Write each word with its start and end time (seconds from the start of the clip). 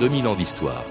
2000 0.00 0.28
ans 0.28 0.36
d'histoire. 0.36 0.84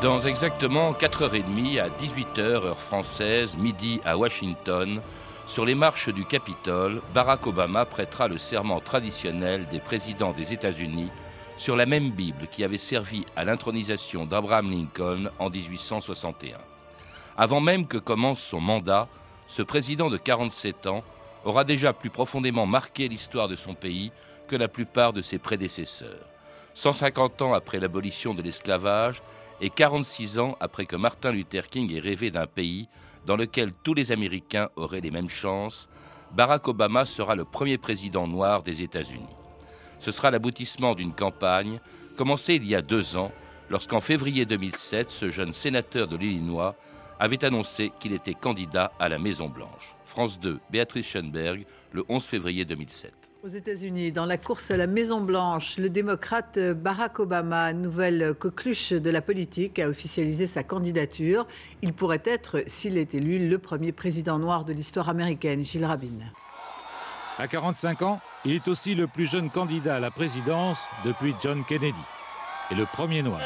Dans 0.00 0.20
exactement 0.20 0.92
4h30 0.92 1.80
à 1.80 1.88
18h 1.88 2.40
heure 2.40 2.78
française, 2.78 3.56
midi 3.56 4.00
à 4.04 4.16
Washington, 4.16 5.00
sur 5.46 5.64
les 5.64 5.74
marches 5.74 6.10
du 6.10 6.24
Capitole, 6.24 7.02
Barack 7.12 7.46
Obama 7.48 7.84
prêtera 7.84 8.28
le 8.28 8.38
serment 8.38 8.78
traditionnel 8.78 9.66
des 9.72 9.80
présidents 9.80 10.32
des 10.32 10.52
États-Unis 10.52 11.10
sur 11.56 11.74
la 11.74 11.86
même 11.86 12.10
Bible 12.10 12.46
qui 12.52 12.62
avait 12.62 12.78
servi 12.78 13.24
à 13.34 13.44
l'intronisation 13.44 14.26
d'Abraham 14.26 14.70
Lincoln 14.70 15.30
en 15.40 15.50
1861. 15.50 16.58
Avant 17.36 17.60
même 17.60 17.88
que 17.88 17.98
commence 17.98 18.40
son 18.40 18.60
mandat, 18.60 19.08
ce 19.46 19.62
président 19.62 20.10
de 20.10 20.16
47 20.16 20.86
ans 20.86 21.02
aura 21.44 21.64
déjà 21.64 21.92
plus 21.92 22.10
profondément 22.10 22.66
marqué 22.66 23.08
l'histoire 23.08 23.48
de 23.48 23.56
son 23.56 23.74
pays 23.74 24.12
que 24.48 24.56
la 24.56 24.68
plupart 24.68 25.12
de 25.12 25.22
ses 25.22 25.38
prédécesseurs. 25.38 26.26
150 26.74 27.42
ans 27.42 27.54
après 27.54 27.78
l'abolition 27.78 28.34
de 28.34 28.42
l'esclavage 28.42 29.22
et 29.60 29.70
46 29.70 30.38
ans 30.38 30.56
après 30.60 30.86
que 30.86 30.96
Martin 30.96 31.30
Luther 31.30 31.68
King 31.68 31.94
ait 31.94 32.00
rêvé 32.00 32.30
d'un 32.30 32.46
pays 32.46 32.88
dans 33.26 33.36
lequel 33.36 33.72
tous 33.82 33.94
les 33.94 34.12
Américains 34.12 34.68
auraient 34.76 35.00
les 35.00 35.10
mêmes 35.10 35.30
chances, 35.30 35.88
Barack 36.32 36.66
Obama 36.68 37.04
sera 37.04 37.36
le 37.36 37.44
premier 37.44 37.78
président 37.78 38.26
noir 38.26 38.62
des 38.62 38.82
États-Unis. 38.82 39.24
Ce 39.98 40.10
sera 40.10 40.30
l'aboutissement 40.30 40.94
d'une 40.94 41.14
campagne 41.14 41.80
commencée 42.16 42.56
il 42.56 42.66
y 42.66 42.74
a 42.74 42.82
deux 42.82 43.16
ans, 43.16 43.30
lorsqu'en 43.70 44.00
février 44.00 44.44
2007, 44.44 45.10
ce 45.10 45.30
jeune 45.30 45.52
sénateur 45.52 46.08
de 46.08 46.16
l'Illinois 46.16 46.74
avait 47.18 47.44
annoncé 47.44 47.92
qu'il 48.00 48.12
était 48.12 48.34
candidat 48.34 48.92
à 48.98 49.08
la 49.08 49.18
Maison-Blanche. 49.18 49.94
France 50.04 50.38
2, 50.40 50.60
Béatrice 50.70 51.06
Schoenberg, 51.06 51.66
le 51.92 52.04
11 52.08 52.24
février 52.24 52.64
2007. 52.64 53.12
Aux 53.42 53.48
États-Unis, 53.48 54.10
dans 54.10 54.24
la 54.24 54.38
course 54.38 54.70
à 54.70 54.76
la 54.78 54.86
Maison-Blanche, 54.86 55.76
le 55.76 55.90
démocrate 55.90 56.58
Barack 56.58 57.20
Obama, 57.20 57.74
nouvelle 57.74 58.32
coqueluche 58.34 58.92
de 58.92 59.10
la 59.10 59.20
politique, 59.20 59.78
a 59.78 59.86
officialisé 59.86 60.46
sa 60.46 60.62
candidature. 60.62 61.46
Il 61.82 61.92
pourrait 61.92 62.22
être, 62.24 62.64
s'il 62.66 62.96
est 62.96 63.14
élu, 63.14 63.48
le 63.48 63.58
premier 63.58 63.92
président 63.92 64.38
noir 64.38 64.64
de 64.64 64.72
l'histoire 64.72 65.10
américaine. 65.10 65.62
Gilles 65.62 65.84
Rabin. 65.84 66.20
À 67.36 67.46
45 67.46 68.00
ans, 68.02 68.20
il 68.46 68.54
est 68.54 68.66
aussi 68.68 68.94
le 68.94 69.08
plus 69.08 69.26
jeune 69.26 69.50
candidat 69.50 69.96
à 69.96 70.00
la 70.00 70.10
présidence 70.10 70.86
depuis 71.04 71.34
John 71.42 71.64
Kennedy. 71.66 72.00
Et 72.70 72.74
le 72.74 72.86
premier 72.86 73.22
noir. 73.22 73.40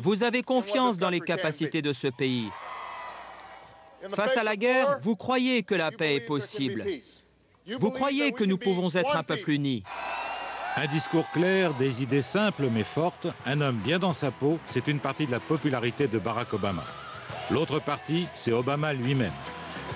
Vous 0.00 0.22
avez 0.22 0.42
confiance 0.42 0.96
dans 0.96 1.10
les 1.10 1.20
capacités 1.20 1.82
de 1.82 1.92
ce 1.92 2.08
pays. 2.08 2.48
Face 4.10 4.36
à 4.36 4.42
la 4.42 4.56
guerre, 4.56 4.98
vous 5.02 5.16
croyez 5.16 5.62
que 5.62 5.74
la 5.74 5.90
paix 5.90 6.16
est 6.16 6.26
possible. 6.26 6.84
Vous 7.78 7.90
croyez 7.90 8.32
que 8.32 8.44
nous 8.44 8.56
pouvons 8.56 8.88
être 8.94 9.16
un 9.16 9.22
peuple 9.22 9.50
uni. 9.50 9.82
Un 10.76 10.86
discours 10.86 11.28
clair, 11.32 11.74
des 11.74 12.02
idées 12.02 12.22
simples 12.22 12.68
mais 12.70 12.84
fortes, 12.84 13.26
un 13.44 13.60
homme 13.60 13.78
bien 13.78 13.98
dans 13.98 14.12
sa 14.12 14.30
peau, 14.30 14.60
c'est 14.66 14.86
une 14.86 15.00
partie 15.00 15.26
de 15.26 15.32
la 15.32 15.40
popularité 15.40 16.06
de 16.06 16.18
Barack 16.18 16.54
Obama. 16.54 16.84
L'autre 17.50 17.80
partie, 17.80 18.28
c'est 18.34 18.52
Obama 18.52 18.92
lui-même. 18.92 19.32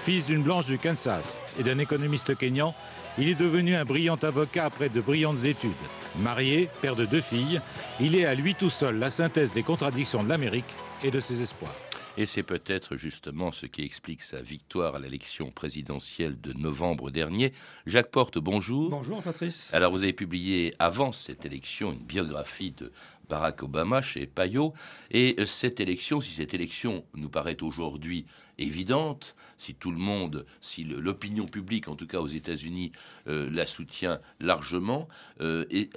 Fils 0.04 0.26
d'une 0.26 0.42
blanche 0.42 0.66
du 0.66 0.78
Kansas 0.78 1.38
et 1.58 1.62
d'un 1.62 1.78
économiste 1.78 2.36
kényan, 2.36 2.74
il 3.18 3.28
est 3.28 3.34
devenu 3.34 3.74
un 3.74 3.84
brillant 3.84 4.16
avocat 4.16 4.66
après 4.66 4.88
de 4.88 5.00
brillantes 5.00 5.44
études. 5.44 5.70
Marié, 6.18 6.68
père 6.80 6.96
de 6.96 7.04
deux 7.04 7.20
filles, 7.20 7.60
il 8.00 8.16
est 8.16 8.24
à 8.24 8.34
lui 8.34 8.54
tout 8.54 8.70
seul 8.70 8.98
la 8.98 9.10
synthèse 9.10 9.52
des 9.52 9.62
contradictions 9.62 10.22
de 10.22 10.28
l'Amérique 10.28 10.64
et 11.02 11.10
de 11.10 11.20
ses 11.20 11.42
espoirs. 11.42 11.74
Et 12.18 12.26
c'est 12.26 12.42
peut-être 12.42 12.96
justement 12.96 13.52
ce 13.52 13.64
qui 13.64 13.82
explique 13.82 14.20
sa 14.20 14.42
victoire 14.42 14.96
à 14.96 14.98
l'élection 14.98 15.50
présidentielle 15.50 16.38
de 16.38 16.52
novembre 16.52 17.10
dernier. 17.10 17.54
Jacques 17.86 18.10
Porte, 18.10 18.38
bonjour. 18.38 18.90
Bonjour 18.90 19.22
Patrice. 19.22 19.72
Alors 19.72 19.92
vous 19.92 20.02
avez 20.02 20.12
publié 20.12 20.74
avant 20.78 21.12
cette 21.12 21.46
élection 21.46 21.92
une 21.92 22.04
biographie 22.04 22.72
de 22.72 22.92
Barack 23.30 23.62
Obama 23.62 24.02
chez 24.02 24.26
Payot. 24.26 24.74
Et 25.10 25.36
cette 25.46 25.80
élection, 25.80 26.20
si 26.20 26.32
cette 26.32 26.52
élection 26.52 27.02
nous 27.14 27.30
paraît 27.30 27.62
aujourd'hui 27.62 28.26
évidente, 28.58 29.34
si 29.56 29.74
tout 29.74 29.90
le 29.90 29.96
monde, 29.96 30.44
si 30.60 30.84
l'opinion 30.84 31.46
publique, 31.46 31.88
en 31.88 31.96
tout 31.96 32.06
cas 32.06 32.18
aux 32.20 32.26
États-Unis, 32.26 32.92
euh, 33.28 33.48
la 33.52 33.66
soutient 33.66 34.20
largement, 34.40 35.08
euh, 35.40 35.64
et 35.70 35.90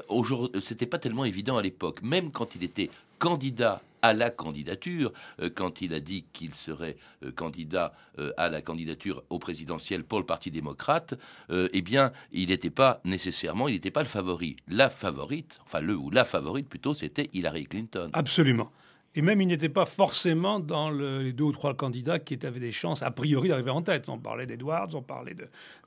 c'était 0.62 0.86
pas 0.86 1.00
tellement 1.00 1.26
évident 1.26 1.58
à 1.58 1.62
l'époque, 1.62 2.02
même 2.02 2.32
quand 2.32 2.56
il 2.56 2.64
était 2.64 2.90
candidat 3.20 3.82
à 4.02 4.14
la 4.14 4.30
candidature, 4.30 5.12
euh, 5.42 5.50
quand 5.54 5.82
il 5.82 5.94
a 5.94 6.00
dit 6.00 6.26
qu'il 6.34 6.54
serait 6.54 6.98
candidat 7.36 7.94
à 8.38 8.50
la 8.50 8.62
candidature 8.62 9.24
au 9.30 9.40
présidentiel 9.40 10.04
pour 10.04 10.20
le 10.20 10.26
Parti 10.26 10.52
démocrate, 10.52 11.16
eh 11.50 11.82
bien, 11.82 12.12
il 12.32 12.50
n'était 12.50 12.70
pas 12.70 13.02
nécessairement, 13.04 13.68
il 13.68 13.74
n'était 13.74 13.92
pas 13.92 14.04
le 14.04 14.08
favori. 14.08 14.56
La 14.68 14.90
favorite, 14.90 15.60
enfin 15.66 15.82
le 15.82 15.96
ou 15.96 16.12
la 16.12 16.24
favorite 16.24 16.70
plutôt, 16.70 16.94
c'était 16.94 17.30
Hillary 17.34 17.66
Clinton. 17.66 18.10
Absolument. 18.14 18.72
Et 19.16 19.22
même, 19.22 19.42
il 19.42 19.48
n'était 19.48 19.70
pas 19.70 19.86
forcément 19.86 20.60
dans 20.60 20.90
les 20.90 21.34
deux 21.34 21.46
ou 21.46 21.52
trois 21.52 21.74
candidats 21.74 22.20
qui 22.20 22.38
avaient 22.46 22.60
des 22.60 22.72
chances, 22.72 23.02
a 23.02 23.12
priori, 23.12 23.50
d'arriver 23.50 23.72
en 23.72 23.82
tête. 23.82 24.10
On 24.10 24.20
parlait 24.20 24.46
d'Edwards, 24.46 24.90
on 24.94 25.02
parlait 25.02 25.36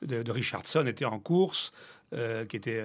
de, 0.02 0.22
de, 0.22 0.30
Richardson, 0.30 0.86
était 0.86 1.04
en 1.04 1.18
course, 1.18 1.72
qui 2.10 2.56
était 2.56 2.82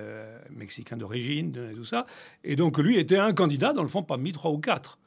mexicain 0.50 0.98
d'origine, 0.98 1.54
tout 1.74 1.86
ça. 1.86 2.06
Et 2.44 2.58
donc, 2.58 2.78
lui 2.78 2.98
était 2.98 3.18
un 3.18 3.34
candidat, 3.34 3.72
dans 3.72 3.84
le 3.84 3.88
fond, 3.88 4.04
parmi 4.04 4.34
trois 4.34 4.52
ou 4.52 4.58
quatre. 4.60 4.98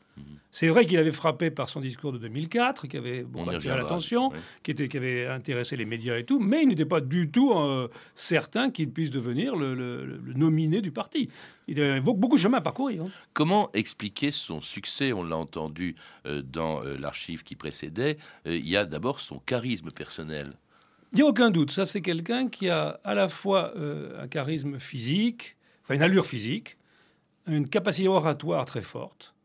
C'est 0.51 0.69
vrai 0.69 0.87
qu'il 0.87 0.99
avait 0.99 1.13
frappé 1.13 1.51
par 1.51 1.69
son 1.69 1.83
discours 1.83 2.13
de 2.13 2.19
2004, 2.19 2.87
qui 2.87 2.97
avait 2.97 3.25
bon, 3.25 3.47
attiré 3.47 3.77
l'attention, 3.77 4.33
qui, 4.63 4.75
qui 4.75 4.97
avait 4.97 5.27
intéressé 5.27 5.77
les 5.77 5.85
médias 5.85 6.17
et 6.17 6.25
tout, 6.25 6.41
mais 6.41 6.63
il 6.63 6.69
n'était 6.69 6.87
pas 6.87 7.03
du 7.03 7.31
tout 7.31 7.53
euh, 7.53 7.89
certain 8.15 8.71
qu'il 8.71 8.91
puisse 8.91 9.11
devenir 9.11 9.55
le, 9.55 10.19
nominé 10.35 10.81
du 10.81 10.93
parti. 10.93 11.29
Il 11.69 11.79
avait 11.79 12.01
beaucoup 12.01 12.37
de 12.37 12.41
chemin 12.41 12.57
à 12.57 12.61
parcourir. 12.63 13.03
Hein. 13.05 13.11
Comment 13.35 13.71
expliquer 13.75 14.31
son 14.31 14.63
succès? 14.63 15.13
On 15.13 15.23
l'a 15.23 15.37
entendu 15.37 15.95
euh, 16.25 16.41
dans 16.41 16.83
euh, 16.83 16.97
l'archive 16.97 17.43
qui 17.43 17.55
précédait. 17.55 18.17
il 18.47 18.67
y 18.67 18.79
a 18.79 18.87
d'abord 18.87 19.21
son 19.21 19.39
charisme 19.41 19.91
personnel. 19.91 20.55
Il 21.13 21.17
n'y 21.17 21.23
a 21.23 21.27
aucun 21.27 21.51
doute. 21.51 21.71
Ça, 21.71 21.85
c'est 21.85 22.01
quelqu'un 22.01 22.49
qui 22.49 22.71
a 22.71 22.99
à 23.05 23.15
la 23.15 23.29
fois 23.29 23.75
un 23.77 24.27
charisme 24.27 24.79
physique, 24.79 25.57
enfin 25.83 25.95
une 25.95 26.03
allure 26.03 26.25
physique, 26.25 26.79
une 27.47 27.69
capacité 27.69 28.09
oratoire 28.09 28.65
très 28.65 28.83
forte 28.83 29.36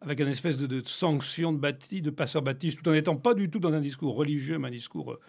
avec 0.00 0.20
une 0.20 0.28
espèce 0.28 0.58
de, 0.58 0.82
sanction 0.84 1.52
de, 1.52 1.58
bâti, 1.58 2.02
de 2.02 2.10
passeur 2.10 2.42
baptiste, 2.42 2.82
tout 2.82 2.88
en 2.88 2.92
n'étant 2.92 3.16
pas 3.16 3.34
du 3.34 3.50
tout 3.50 3.58
dans 3.58 3.72
un 3.72 3.80
discours 3.80 4.14
religieux, 4.14 4.58
mais 4.58 4.68
un 4.68 4.72
discours 4.72 5.12
euh, 5.12 5.20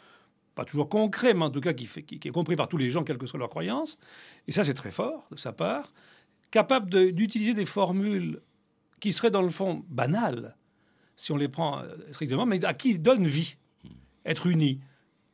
pas 0.55 0.65
toujours 0.65 0.89
concret, 0.89 1.33
mais 1.33 1.45
en 1.45 1.49
tout 1.49 1.61
cas 1.61 1.73
qui, 1.73 1.85
fait, 1.85 2.03
qui, 2.03 2.15
est 2.27 2.31
compris 2.31 2.55
par 2.55 2.67
tous 2.67 2.77
les 2.77 2.89
gens, 2.89 3.03
quelle 3.03 3.17
que 3.17 3.25
soit 3.25 3.39
leur 3.39 3.49
croyance. 3.49 3.97
Et 4.47 4.51
ça, 4.51 4.63
c'est 4.63 4.73
très 4.73 4.91
fort 4.91 5.27
de 5.31 5.37
sa 5.37 5.53
part. 5.53 5.93
Capable 6.51 7.13
d'utiliser 7.13 7.53
des 7.53 7.65
formules 7.65 8.41
qui 8.99 9.13
seraient 9.13 9.31
dans 9.31 9.41
le 9.41 9.49
fond 9.49 9.83
banales, 9.89 10.55
si 11.15 11.31
on 11.31 11.37
les 11.37 11.47
prend 11.47 11.79
euh, 11.79 11.95
strictement, 12.11 12.45
mais 12.45 12.63
à 12.65 12.73
qui 12.73 12.97
donnent 12.97 13.27
vie. 13.27 13.55
Être 14.25 14.47
unis, 14.47 14.79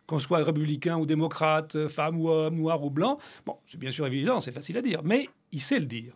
qu'on 0.05 0.19
soit 0.19 0.43
républicain 0.43 0.97
ou 0.97 1.05
démocrate, 1.05 1.87
femme 1.87 2.19
ou 2.19 2.29
homme, 2.29 2.57
noir 2.57 2.83
ou 2.83 2.89
blanc. 2.89 3.17
Bon, 3.45 3.57
c'est 3.65 3.79
bien 3.79 3.91
sûr 3.91 4.05
évident, 4.05 4.39
c'est 4.39 4.51
facile 4.51 4.77
à 4.77 4.81
dire, 4.81 5.01
mais 5.03 5.29
il 5.51 5.61
sait 5.61 5.79
le 5.79 5.85
dire. 5.85 6.15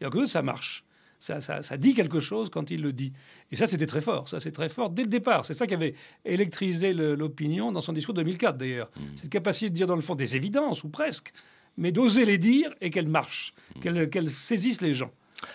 Et 0.00 0.08
que 0.10 0.26
ça 0.26 0.42
marche 0.42 0.84
ça, 1.18 1.76
dit 1.76 1.94
quelque 1.94 2.20
chose 2.20 2.48
quand 2.48 2.70
il 2.70 2.82
le 2.82 2.92
dit. 2.92 3.12
Et 3.50 3.56
ça, 3.56 3.66
c'était 3.66 3.86
très 3.86 4.00
fort. 4.00 4.28
Ça, 4.28 4.40
c'est 4.40 4.52
très 4.52 4.68
fort 4.68 4.90
dès 4.90 5.02
le 5.02 5.08
départ. 5.08 5.44
C'est 5.44 5.54
ça 5.54 5.66
qui 5.66 5.74
avait 5.74 5.94
électrisé 6.24 6.92
l'opinion 6.92 7.72
dans 7.72 7.80
son 7.80 7.92
discours 7.92 8.14
de 8.14 8.22
2004, 8.22 8.56
d'ailleurs. 8.56 8.90
Mm. 8.96 9.00
Cette 9.16 9.30
capacité 9.30 9.70
de 9.70 9.74
dire, 9.74 9.86
dans 9.86 9.96
le 9.96 10.02
fond, 10.02 10.14
des 10.14 10.36
évidences, 10.36 10.84
ou 10.84 10.88
presque, 10.88 11.32
mais 11.76 11.92
d'oser 11.92 12.24
les 12.24 12.38
dire 12.38 12.72
et 12.80 12.90
qu'elles 12.90 13.08
marchent, 13.08 13.54
mm. 13.76 14.06
qu'elles 14.08 14.30
saisissent 14.30 14.80
les 14.80 14.94
gens. 14.94 15.10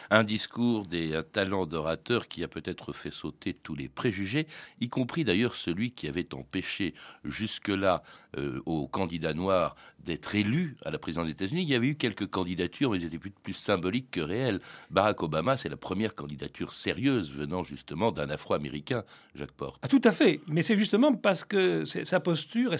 Un 0.09 0.23
discours 0.23 0.85
des 0.85 1.19
talents 1.31 1.65
d'orateur 1.65 2.27
qui 2.27 2.43
a 2.43 2.47
peut-être 2.47 2.93
fait 2.93 3.11
sauter 3.11 3.53
tous 3.53 3.75
les 3.75 3.89
préjugés, 3.89 4.47
y 4.79 4.89
compris 4.89 5.23
d'ailleurs 5.23 5.55
celui 5.55 5.91
qui 5.91 6.07
avait 6.07 6.33
empêché 6.33 6.93
jusque-là 7.23 8.03
euh, 8.37 8.61
aux 8.65 8.87
candidats 8.87 9.33
noirs 9.33 9.75
d'être 9.99 10.35
élus 10.35 10.77
à 10.85 10.91
la 10.91 10.97
présidence 10.97 11.25
des 11.25 11.33
États-Unis. 11.33 11.63
Il 11.63 11.69
y 11.69 11.75
avait 11.75 11.87
eu 11.87 11.95
quelques 11.95 12.27
candidatures, 12.27 12.91
mais 12.91 12.97
elles 12.97 13.05
étaient 13.05 13.17
plus, 13.17 13.53
symboliques 13.53 14.11
que 14.11 14.21
réelles. 14.21 14.59
Barack 14.89 15.21
Obama, 15.23 15.57
c'est 15.57 15.69
la 15.69 15.77
première 15.77 16.15
candidature 16.15 16.73
sérieuse 16.73 17.31
venant 17.31 17.63
justement 17.63 18.11
d'un 18.11 18.29
Afro-Américain, 18.29 19.03
Jacques 19.35 19.51
Porte. 19.51 19.79
Ah, 19.81 19.87
tout 19.87 20.01
à 20.03 20.11
fait, 20.11 20.41
mais 20.47 20.61
c'est 20.61 20.77
justement 20.77 21.13
parce 21.13 21.43
que 21.43 21.85
sa 21.85 22.19
posture 22.19 22.73
et 22.73 22.77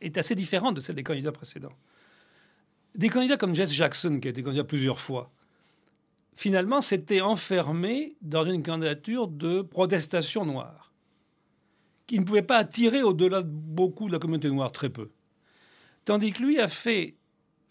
est 0.00 0.18
assez 0.18 0.34
différente 0.34 0.76
de 0.76 0.80
celle 0.80 0.94
des 0.94 1.04
candidats 1.04 1.32
précédents. 1.32 1.72
Des 2.94 3.08
candidats 3.08 3.36
comme 3.36 3.54
Jesse 3.54 3.72
Jackson, 3.72 4.20
qui 4.20 4.28
a 4.28 4.30
été 4.30 4.42
candidat 4.42 4.64
plusieurs 4.64 5.00
fois, 5.00 5.30
finalement, 6.36 6.80
s'était 6.80 7.22
enfermé 7.22 8.14
dans 8.20 8.44
une 8.44 8.62
candidature 8.62 9.26
de 9.26 9.62
protestation 9.62 10.44
noire, 10.44 10.92
qui 12.06 12.20
ne 12.20 12.24
pouvait 12.24 12.42
pas 12.42 12.58
attirer 12.58 13.02
au-delà 13.02 13.42
de 13.42 13.48
beaucoup 13.50 14.06
de 14.06 14.12
la 14.12 14.18
communauté 14.18 14.48
noire, 14.48 14.70
très 14.70 14.90
peu. 14.90 15.10
Tandis 16.04 16.32
que 16.32 16.42
lui 16.42 16.60
a 16.60 16.68
fait 16.68 17.16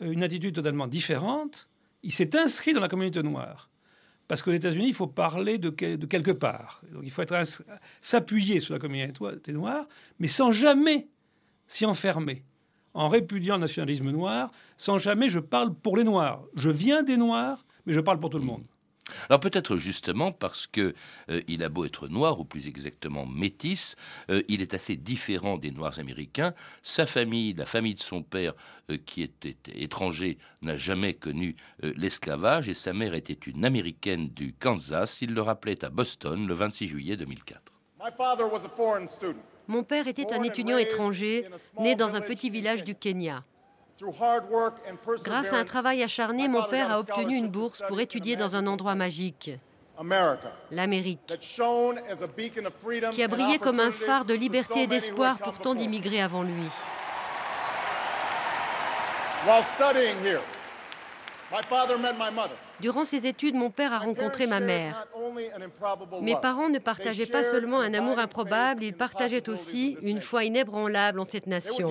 une 0.02 0.24
attitude 0.24 0.56
totalement 0.56 0.88
différente, 0.88 1.70
il 2.04 2.12
s'est 2.12 2.36
inscrit 2.36 2.74
dans 2.74 2.82
la 2.82 2.90
communauté 2.90 3.24
noire, 3.24 3.70
Parce 4.28 4.42
qu'aux 4.42 4.52
États-Unis, 4.52 4.88
il 4.88 4.94
faut 4.94 5.08
parler 5.08 5.58
de, 5.58 5.70
de 5.70 6.06
quelque 6.06 6.32
part. 6.32 6.82
Donc 6.92 7.04
il 7.04 7.12
faut 7.12 7.24
s'appuyer 8.02 8.60
sur 8.60 8.74
la 8.74 8.80
communauté 8.80 9.54
noire, 9.54 9.88
mais 10.20 10.28
sans 10.28 10.52
jamais 10.52 11.08
s'y 11.68 11.86
enfermer. 11.86 12.44
En 12.94 13.10
répudiant 13.10 13.56
le 13.56 13.62
nationalisme 13.62 14.10
noir, 14.12 14.52
sans 14.78 14.98
jamais 14.98 15.30
je 15.30 15.40
parle 15.40 15.74
pour 15.74 15.98
les 15.98 16.04
Noirs. 16.04 16.46
Je 16.56 16.70
viens 16.70 17.04
des 17.04 17.18
Noirs, 17.18 17.66
mais 17.86 17.94
je 17.94 18.00
parle 18.00 18.20
pour 18.20 18.30
tout 18.30 18.40
le 18.40 18.46
monde. 18.46 18.64
Alors 19.30 19.40
peut-être 19.40 19.78
justement 19.78 20.32
parce 20.32 20.66
que 20.68 20.96
euh, 21.30 21.42
il 21.48 21.64
a 21.64 21.70
beau 21.70 21.86
être 21.86 22.08
noir, 22.08 22.40
ou 22.40 22.46
plus 22.46 22.68
exactement 22.68 23.26
métis, 23.26 23.96
euh, 24.30 24.42
il 24.48 24.62
est 24.62 24.74
assez 24.74 24.96
différent 24.96 25.58
des 25.58 25.72
Noirs 25.72 26.00
américains. 26.00 26.54
Sa 26.82 27.06
famille, 27.06 27.54
la 27.54 27.66
famille 27.66 27.96
de 27.96 28.02
son 28.02 28.24
père, 28.24 28.54
euh, 28.90 28.98
qui 29.06 29.22
était 29.22 29.58
étranger, 29.68 30.38
n'a 30.62 30.76
jamais 30.76 31.14
connu 31.14 31.56
l'esclavage, 31.82 32.70
et 32.70 32.74
sa 32.74 32.94
mère 32.94 33.14
était 33.14 33.34
une 33.34 33.66
américaine 33.66 34.30
du 34.30 34.54
Kansas. 34.54 35.22
Il 35.22 35.34
le 35.34 35.42
rappelait 35.42 35.84
à 35.86 35.90
Boston 35.90 36.48
le 36.48 36.54
26 36.54 36.88
juillet 36.88 37.18
2004. 37.18 37.74
Mon 39.68 39.84
père 39.84 40.08
était 40.08 40.31
un 40.34 40.44
étudiant 40.44 40.78
étranger, 40.78 41.48
né 41.80 41.96
dans 41.96 42.16
un 42.16 42.22
petit 42.22 42.50
village 42.50 42.84
du 42.84 42.96
Kenya. 42.96 43.44
Grâce 45.24 45.53
à 45.53 45.57
un 45.57 45.63
travail 45.63 46.03
acharné, 46.03 46.47
mon 46.47 46.63
père 46.63 46.92
a 46.92 47.00
obtenu 47.00 47.36
une 47.36 47.47
bourse 47.47 47.81
pour 47.88 48.00
étudier 48.00 48.36
dans 48.36 48.56
un 48.56 48.68
endroit 48.68 48.95
magique, 48.95 49.51
l'Amérique, 50.71 51.33
qui 53.13 53.24
a 53.24 53.27
brillé 53.27 53.57
comme 53.59 53.80
un 53.80 53.92
phare 53.92 54.25
de 54.25 54.33
liberté 54.33 54.83
et 54.83 54.88
d'espoir 54.88 55.38
pour 55.38 55.57
tant 55.59 55.75
d'immigrés 55.75 56.21
avant 56.21 56.44
lui. 56.44 56.69
Durant 62.81 63.06
ses 63.06 63.27
études, 63.27 63.56
mon 63.56 63.69
père 63.69 63.94
a 63.94 64.00
rencontré 64.00 64.47
ma 64.47 64.59
mère. 64.59 65.07
Mes 66.21 66.36
parents 66.36 66.68
ne 66.68 66.80
partageaient 66.80 67.27
pas 67.27 67.45
seulement 67.45 67.80
un 67.80 67.94
amour 67.94 68.19
improbable, 68.19 68.83
ils 68.83 68.94
partageaient 68.94 69.47
aussi 69.47 69.97
une 70.01 70.19
foi 70.19 70.44
inébranlable 70.44 71.21
en 71.21 71.24
cette 71.24 71.47
nation. 71.47 71.88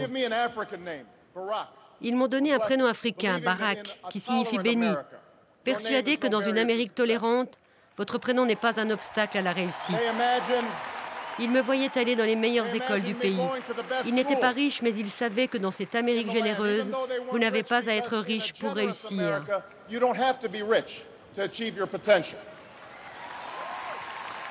Ils 2.05 2.15
m'ont 2.17 2.29
donné 2.29 2.53
un 2.53 2.59
prénom 2.59 2.85
africain, 2.85 3.41
Barak, 3.43 3.99
qui 4.11 4.21
signifie 4.21 4.59
béni. 4.59 4.93
Persuadé 5.65 6.19
que 6.19 6.27
dans 6.27 6.43
une 6.43 6.59
Amérique 6.59 6.95
tolérante, 6.95 7.59
votre 7.97 8.19
prénom 8.19 8.45
n'est 8.45 8.57
pas 8.57 8.79
un 8.79 8.91
obstacle 8.91 9.39
à 9.39 9.43
la 9.43 9.53
réussite. 9.53 9.97
Ils 11.39 11.51
me 11.51 11.63
voyaient 11.63 11.97
aller 11.97 12.15
dans 12.15 12.27
les 12.27 12.37
meilleures 12.37 12.73
écoles 12.75 13.03
du 13.03 13.15
pays. 13.15 13.41
Ils 14.05 14.15
n'étaient 14.15 14.37
pas 14.37 14.51
riches, 14.51 14.83
mais 14.83 14.95
ils 14.95 15.11
savaient 15.11 15.49
que 15.49 15.57
dans 15.57 15.71
cette 15.71 15.95
Amérique 15.95 16.31
généreuse, 16.31 16.93
vous 17.31 17.39
n'avez 17.39 17.63
pas 17.63 17.89
à 17.89 17.95
être 17.95 18.19
riche 18.19 18.53
pour 18.53 18.73
réussir. 18.75 19.43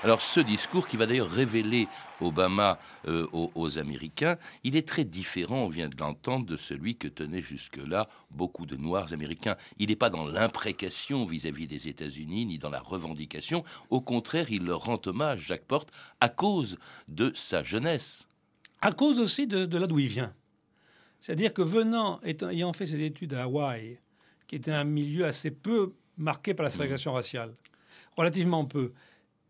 Alors 0.04 0.22
ce 0.22 0.40
discours 0.42 0.88
qui 0.88 0.98
va 0.98 1.06
d'ailleurs 1.06 1.30
révéler 1.30 1.88
Obama 2.24 2.80
euh, 3.08 3.28
aux, 3.32 3.80
Américains, 3.80 4.38
il 4.64 4.76
est 4.76 4.88
très 4.88 5.04
différent, 5.04 5.58
on 5.58 5.70
vient 5.70 5.90
de 5.90 5.98
l'entendre, 5.98 6.46
de 6.46 6.58
celui 6.58 6.96
que 6.96 7.08
tenaient 7.08 7.42
jusque-là 7.42 8.08
beaucoup 8.32 8.66
de 8.66 8.76
Noirs 8.76 9.14
américains. 9.14 9.56
Il 9.80 9.90
n'est 9.90 9.96
pas 9.96 10.10
dans 10.10 10.26
l'imprécation 10.26 11.26
vis-à-vis 11.26 11.68
des 11.68 11.88
États-Unis, 11.88 12.46
ni 12.46 12.58
dans 12.58 12.70
la 12.70 12.80
revendication. 12.80 13.64
Au 13.90 14.02
contraire, 14.02 14.48
il 14.50 14.64
leur 14.66 14.82
rend 14.82 15.02
hommage, 15.06 15.42
Jacques 15.48 15.66
Porte, 15.66 15.92
à 16.20 16.30
cause 16.30 16.78
de 17.08 17.32
sa 17.34 17.64
jeunesse. 17.64 18.28
À 18.82 18.92
cause 18.92 19.20
aussi 19.20 19.48
de, 19.48 19.78
là 19.78 19.88
d'où 19.88 20.00
il 20.00 20.08
vient. 20.08 20.34
C'est-à-dire 21.20 21.54
que 21.54 21.62
venant, 21.62 22.20
ayant 22.24 22.74
fait 22.74 22.86
ses 22.86 23.02
études 23.02 23.34
à 23.34 23.44
Hawaï, 23.44 24.00
qui 24.48 24.56
était 24.56 24.72
un 24.72 24.84
milieu 24.84 25.26
assez 25.26 25.52
peu 25.52 25.94
marqué 26.18 26.54
par 26.54 26.66
la 26.66 26.70
ségrégation 26.70 27.14
raciale, 27.14 27.54
relativement 28.18 28.66
peu, 28.66 28.92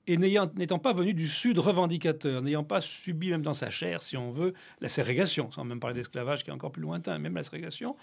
et 0.07 0.17
n'étant 0.17 0.79
pas 0.79 0.93
venu 0.93 1.13
du 1.13 1.27
Sud 1.27 1.59
revendicateur, 1.59 2.41
n'ayant 2.41 2.63
pas 2.63 2.81
subi 2.81 3.29
même 3.29 3.41
dans 3.41 3.53
sa 3.53 3.69
chair, 3.69 4.01
si 4.01 4.17
on 4.17 4.31
veut, 4.31 4.53
la 4.81 4.89
ségrégation, 4.89 5.51
sans 5.51 5.63
même 5.63 5.79
parler 5.79 5.95
d'esclavage 5.95 6.43
qui 6.43 6.49
est 6.49 6.53
encore 6.53 6.71
plus 6.71 6.81
lointain, 6.81 7.17
même 7.19 7.35
la 7.35 7.43
ségrégation, 7.43 7.95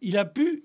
il 0.00 0.16
a 0.16 0.24
pu 0.24 0.64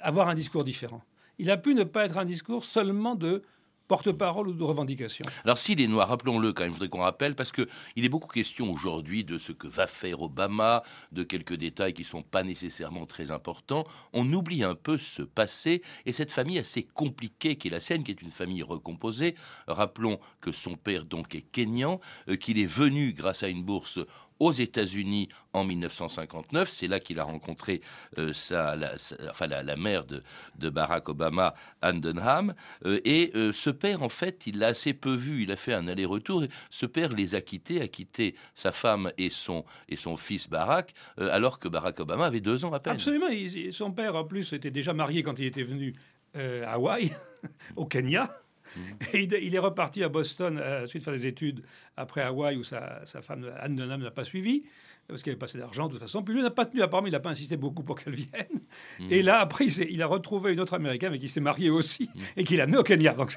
avoir 0.00 0.28
un 0.28 0.34
discours 0.34 0.64
différent. 0.64 1.02
Il 1.38 1.50
a 1.50 1.56
pu 1.56 1.74
ne 1.74 1.84
pas 1.84 2.04
être 2.04 2.18
un 2.18 2.24
discours 2.26 2.64
seulement 2.64 3.14
de 3.14 3.42
porte-parole 3.88 4.48
ou 4.48 4.52
de 4.52 4.62
revendication. 4.62 5.24
Alors 5.44 5.58
s'il 5.58 5.80
est 5.80 5.86
noir, 5.86 6.08
rappelons-le 6.08 6.52
quand 6.52 6.62
même, 6.62 6.70
je 6.70 6.74
voudrais 6.74 6.88
qu'on 6.88 7.02
rappelle, 7.02 7.34
parce 7.34 7.52
qu'il 7.52 7.66
est 7.96 8.08
beaucoup 8.08 8.28
question 8.28 8.70
aujourd'hui 8.70 9.24
de 9.24 9.38
ce 9.38 9.52
que 9.52 9.68
va 9.68 9.86
faire 9.86 10.22
Obama, 10.22 10.82
de 11.12 11.22
quelques 11.22 11.54
détails 11.54 11.94
qui 11.94 12.02
ne 12.02 12.06
sont 12.06 12.22
pas 12.22 12.42
nécessairement 12.42 13.06
très 13.06 13.30
importants. 13.30 13.84
On 14.12 14.30
oublie 14.32 14.64
un 14.64 14.74
peu 14.74 14.98
ce 14.98 15.22
passé 15.22 15.82
et 16.06 16.12
cette 16.12 16.30
famille 16.30 16.58
assez 16.58 16.82
compliquée 16.82 17.56
qui 17.56 17.68
est 17.68 17.70
la 17.70 17.80
sienne, 17.80 18.04
qui 18.04 18.12
est 18.12 18.22
une 18.22 18.30
famille 18.30 18.62
recomposée. 18.62 19.34
Rappelons 19.66 20.18
que 20.40 20.52
son 20.52 20.76
père 20.76 21.04
donc 21.04 21.34
est 21.34 21.42
kényan, 21.42 22.00
euh, 22.28 22.36
qu'il 22.36 22.58
est 22.58 22.66
venu 22.66 23.12
grâce 23.12 23.42
à 23.42 23.48
une 23.48 23.62
bourse 23.62 23.98
aux 24.42 24.50
États-Unis 24.50 25.28
en 25.52 25.62
1959. 25.64 26.68
C'est 26.68 26.88
là 26.88 26.98
qu'il 26.98 27.20
a 27.20 27.24
rencontré 27.24 27.80
euh, 28.18 28.32
la, 28.50 28.96
enfin, 29.30 29.46
la, 29.46 29.76
mère 29.76 30.04
de, 30.04 30.68
Barack 30.68 31.08
Obama, 31.08 31.54
Anne 31.80 32.00
Dunham. 32.00 32.54
Euh, 32.84 33.00
et 33.04 33.30
euh, 33.36 33.52
ce 33.52 33.70
père, 33.70 34.02
en 34.02 34.08
fait, 34.08 34.48
il 34.48 34.58
l'a 34.58 34.68
assez 34.68 34.94
peu 34.94 35.14
vu. 35.14 35.44
Il 35.44 35.52
a 35.52 35.56
fait 35.56 35.72
un 35.72 35.86
aller-retour. 35.86 36.42
Ce 36.70 36.86
père 36.86 37.12
les 37.12 37.36
a 37.36 37.40
quittés, 37.40 37.80
a 37.80 37.86
quitté 37.86 38.34
sa 38.56 38.72
femme 38.72 39.12
et 39.16 39.30
son, 39.30 39.64
et 39.88 39.94
son 39.94 40.16
fils 40.16 40.48
Barack, 40.48 40.92
alors 41.18 41.60
que 41.60 41.68
Barack 41.68 42.00
Obama 42.00 42.26
avait 42.26 42.40
deux 42.40 42.64
ans 42.64 42.72
à 42.72 42.80
peine. 42.80 42.94
Absolument. 42.94 43.28
son 43.70 43.92
père, 43.92 44.16
en 44.16 44.24
plus, 44.24 44.52
était 44.52 44.72
déjà 44.72 44.92
marié 44.92 45.22
quand 45.22 45.38
il 45.38 45.46
était 45.46 45.62
venu 45.62 45.94
à 46.34 46.72
Hawaï, 46.72 47.12
au 47.76 47.86
Kenya. 47.86 48.41
Et 49.12 49.22
il, 49.22 49.54
est 49.54 49.58
reparti 49.58 50.02
à 50.02 50.08
Boston 50.08 50.58
euh, 50.58 50.86
suite 50.86 51.02
faire 51.02 51.12
des 51.12 51.26
études 51.26 51.62
après 51.96 52.22
Hawaï 52.22 52.56
où 52.56 52.64
sa, 52.64 53.04
sa 53.04 53.22
femme 53.22 53.50
Anne 53.60 53.76
Dunham 53.76 54.02
n'a 54.02 54.10
pas 54.10 54.24
suivi 54.24 54.64
parce 55.08 55.22
qu'il 55.22 55.30
avait 55.30 55.38
passé 55.38 55.58
d'argent 55.58 55.86
de 55.86 55.92
toute 55.92 56.00
façon. 56.00 56.22
Puis 56.22 56.34
lui 56.34 56.42
n'a 56.42 56.50
pas 56.50 56.64
tenu, 56.64 56.82
apparemment, 56.82 57.08
il 57.08 57.12
n'a 57.12 57.20
pas 57.20 57.30
insisté 57.30 57.56
beaucoup 57.56 57.82
pour 57.82 57.98
qu'elle 57.98 58.14
vienne. 58.14 58.60
Mm. 59.00 59.06
Et 59.10 59.22
là, 59.22 59.40
après, 59.40 59.66
il, 59.66 59.90
il, 59.90 60.02
a 60.02 60.06
retrouvé 60.06 60.52
une 60.52 60.60
autre 60.60 60.74
américaine 60.74 61.08
avec 61.08 61.20
qui 61.20 61.26
il 61.26 61.30
s'est 61.30 61.40
marié 61.40 61.70
aussi 61.70 62.08
mm. 62.14 62.20
et 62.38 62.44
qu'il 62.44 62.60
a 62.60 62.64
amené 62.64 62.78
au 62.78 62.82
Kenya. 62.82 63.12
Donc 63.12 63.34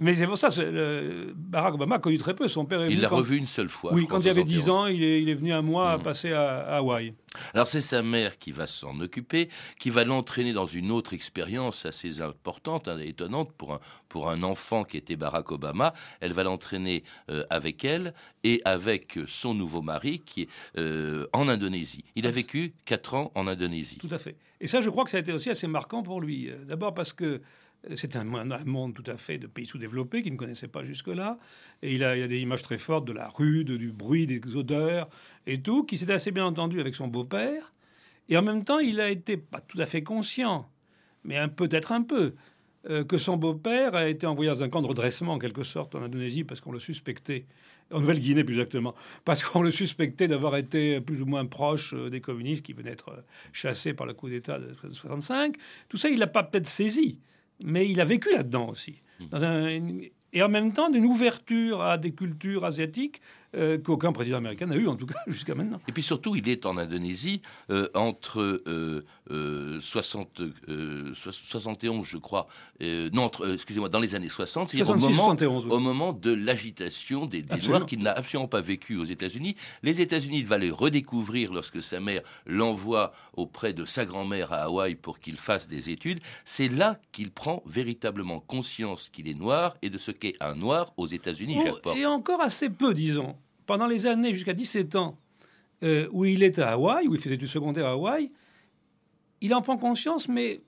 Mais 0.00 0.14
c'est 0.14 0.26
pour 0.26 0.38
ça, 0.38 0.48
le... 0.58 1.32
Barack 1.34 1.74
Obama 1.74 1.96
a 1.96 1.98
connu 1.98 2.18
très 2.18 2.34
peu 2.34 2.48
son 2.48 2.64
père. 2.64 2.86
Il 2.88 3.00
l'a 3.00 3.08
revu 3.08 3.36
une 3.36 3.46
seule 3.46 3.68
fois. 3.68 3.92
Oui, 3.92 4.06
quand 4.06 4.20
il 4.20 4.28
avait 4.28 4.44
10 4.44 4.70
ans, 4.70 4.86
il 4.86 5.02
est, 5.02 5.22
il 5.22 5.28
est, 5.28 5.34
venu 5.34 5.52
un 5.52 5.62
mois 5.62 5.98
mm. 5.98 6.02
passer 6.02 6.32
à, 6.32 6.60
à 6.60 6.76
Hawaï. 6.78 7.14
Alors 7.54 7.68
c'est 7.68 7.80
sa 7.80 8.02
mère 8.02 8.38
qui 8.38 8.52
va 8.52 8.66
s'en 8.66 8.98
occuper, 9.00 9.48
qui 9.78 9.90
va 9.90 10.04
l'entraîner 10.04 10.52
dans 10.52 10.66
une 10.66 10.90
autre 10.90 11.12
expérience 11.14 11.86
assez 11.86 12.20
importante, 12.20 12.88
hein, 12.88 12.98
étonnante 12.98 13.52
pour 13.52 13.74
un, 13.74 13.80
pour 14.08 14.30
un 14.30 14.42
enfant 14.42 14.84
qui 14.84 14.96
était 14.96 15.16
Barack 15.16 15.50
Obama. 15.52 15.94
Elle 16.20 16.32
va 16.32 16.42
l'entraîner 16.42 17.04
euh, 17.30 17.44
avec 17.50 17.84
elle 17.84 18.14
et 18.44 18.60
avec 18.64 19.18
son 19.26 19.54
nouveau 19.54 19.82
mari 19.82 20.20
qui 20.20 20.42
est 20.42 20.48
euh, 20.78 21.26
en 21.32 21.48
Indonésie. 21.48 22.04
Il 22.16 22.26
a 22.26 22.30
vécu 22.30 22.74
quatre 22.84 23.14
ans 23.14 23.32
en 23.34 23.46
Indonésie. 23.46 23.98
Tout 23.98 24.08
à 24.10 24.18
fait. 24.18 24.36
Et 24.60 24.66
ça, 24.66 24.80
je 24.80 24.90
crois 24.90 25.04
que 25.04 25.10
ça 25.10 25.16
a 25.16 25.20
été 25.20 25.32
aussi 25.32 25.50
assez 25.50 25.66
marquant 25.66 26.02
pour 26.02 26.20
lui. 26.20 26.50
Euh, 26.50 26.56
d'abord 26.64 26.94
parce 26.94 27.12
que 27.12 27.40
c'est 27.94 28.16
un, 28.16 28.24
monde 28.24 28.94
tout 28.94 29.10
à 29.10 29.16
fait 29.16 29.38
de 29.38 29.46
pays 29.46 29.66
sous-développés 29.66 30.22
qu'il 30.22 30.32
ne 30.32 30.38
connaissait 30.38 30.68
pas 30.68 30.84
jusque-là. 30.84 31.38
Et 31.82 31.94
il 31.94 32.04
a, 32.04 32.10
a, 32.10 32.26
des 32.26 32.38
images 32.38 32.62
très 32.62 32.78
fortes 32.78 33.04
de 33.04 33.12
la 33.12 33.28
rue, 33.28 33.64
du 33.64 33.92
bruit, 33.92 34.26
des 34.26 34.40
odeurs 34.56 35.08
et 35.46 35.60
tout, 35.60 35.84
qui 35.84 35.96
s'était 35.96 36.12
assez 36.12 36.30
bien 36.30 36.44
entendu 36.44 36.80
avec 36.80 36.94
son 36.94 37.08
beau-père. 37.08 37.72
Et 38.28 38.36
en 38.36 38.42
même 38.42 38.64
temps, 38.64 38.78
il 38.78 39.00
a 39.00 39.10
été 39.10 39.36
pas 39.36 39.60
tout 39.60 39.80
à 39.80 39.86
fait 39.86 40.02
conscient, 40.02 40.70
mais 41.24 41.38
peut-être 41.48 41.92
un 41.92 42.02
peu, 42.02 42.34
euh, 42.90 43.04
que 43.04 43.16
son 43.16 43.36
beau-père 43.36 43.94
a 43.94 44.08
été 44.08 44.26
envoyé 44.26 44.50
dans 44.50 44.64
un 44.64 44.68
camp 44.68 44.82
de 44.82 44.88
redressement, 44.88 45.34
en 45.34 45.38
quelque 45.38 45.62
sorte, 45.62 45.94
en 45.94 46.02
Indonésie, 46.02 46.42
parce 46.42 46.60
qu'on 46.60 46.72
le 46.72 46.80
suspectait, 46.80 47.46
en 47.92 48.00
Nouvelle-Guinée 48.00 48.42
plus 48.42 48.54
exactement, 48.54 48.94
parce 49.24 49.42
qu'on 49.42 49.62
le 49.62 49.70
suspectait 49.70 50.26
d'avoir 50.26 50.56
été 50.56 51.00
plus 51.00 51.22
ou 51.22 51.26
moins 51.26 51.46
proche 51.46 51.94
euh, 51.94 52.10
des 52.10 52.20
communistes 52.20 52.64
qui 52.64 52.72
venaient 52.72 52.90
être 52.90 53.10
euh, 53.10 53.20
chassés 53.52 53.94
par 53.94 54.06
le 54.06 54.14
coup 54.14 54.28
d'État 54.28 54.58
de 54.58 54.64
1965. 54.64 55.56
Tout 55.88 55.96
ça, 55.96 56.08
il 56.08 56.18
l'a 56.18 56.26
pas 56.26 56.42
peut-être 56.42 56.66
saisi, 56.66 57.20
mais 57.64 57.88
il 57.88 58.00
a 58.00 58.04
vécu 58.04 58.32
là-dedans 58.32 58.68
aussi. 58.68 59.02
Dans 59.30 59.44
un, 59.44 59.68
et 60.32 60.42
en 60.42 60.48
même 60.48 60.72
temps 60.72 60.90
d'une 60.90 61.04
ouverture 61.04 61.82
à 61.82 61.98
des 61.98 62.12
cultures 62.12 62.64
asiatiques 62.64 63.20
euh, 63.54 63.78
qu'aucun 63.78 64.12
président 64.12 64.38
américain 64.38 64.66
n'a 64.66 64.76
eu, 64.76 64.88
en 64.88 64.96
tout 64.96 65.06
cas 65.06 65.18
jusqu'à 65.26 65.54
maintenant. 65.54 65.80
Et 65.88 65.92
puis 65.92 66.02
surtout, 66.02 66.36
il 66.36 66.48
est 66.48 66.64
en 66.66 66.76
Indonésie 66.78 67.42
euh, 67.70 67.88
entre 67.94 68.62
60, 69.80 70.40
euh, 70.68 71.12
71, 71.14 72.06
je 72.06 72.16
crois, 72.18 72.46
non, 72.80 73.30
excusez-moi, 73.52 73.88
dans 73.88 74.00
les 74.00 74.14
années 74.14 74.28
60, 74.28 74.70
c'est-à-dire 74.70 74.94
au, 74.94 74.98
moment, 74.98 75.36
au 75.70 75.78
moment 75.80 76.12
de 76.12 76.32
l'agitation 76.32 77.26
des, 77.26 77.42
des 77.42 77.68
Noirs 77.68 77.86
qu'il 77.86 78.00
n'a 78.00 78.12
absolument 78.12 78.48
pas 78.48 78.60
vécu 78.60 78.96
aux 78.96 79.04
États-Unis. 79.04 79.56
Les 79.82 80.00
États-Unis, 80.00 80.42
va 80.42 80.58
les 80.58 80.70
redécouvrir 80.70 81.52
lorsque 81.52 81.82
sa 81.82 82.00
mère 82.00 82.22
l'envoie 82.46 83.12
auprès 83.34 83.72
de 83.72 83.84
sa 83.84 84.04
grand-mère 84.04 84.52
à 84.52 84.64
Hawaï 84.64 84.94
pour 84.94 85.18
qu'il 85.18 85.36
fasse 85.36 85.68
des 85.68 85.90
études. 85.90 86.20
C'est 86.44 86.68
là 86.68 86.98
qu'il 87.12 87.30
prend 87.30 87.62
véritablement 87.66 88.40
conscience 88.40 89.08
qu'il 89.08 89.28
est 89.28 89.38
noir 89.38 89.76
et 89.82 89.90
de 89.90 89.98
ce 89.98 90.10
qu'est 90.10 90.36
un 90.40 90.54
noir 90.54 90.92
aux 90.96 91.06
États-Unis, 91.06 91.58
oh, 91.84 91.92
Et 91.94 92.06
encore 92.06 92.40
assez 92.40 92.70
peu, 92.70 92.94
disons 92.94 93.36
pendant 93.66 93.86
les 93.86 94.06
années 94.06 94.34
jusqu'à 94.34 94.54
17 94.54 94.96
ans 94.96 95.18
euh, 95.82 96.08
où 96.12 96.24
il 96.24 96.42
est 96.42 96.58
à 96.58 96.72
Hawaï, 96.72 97.08
où 97.08 97.14
il 97.14 97.20
faisait 97.20 97.36
du 97.36 97.48
secondaire 97.48 97.86
à 97.86 97.92
Hawaï, 97.92 98.30
il 99.40 99.54
en 99.54 99.62
prend 99.62 99.76
conscience, 99.76 100.28
mais 100.28 100.60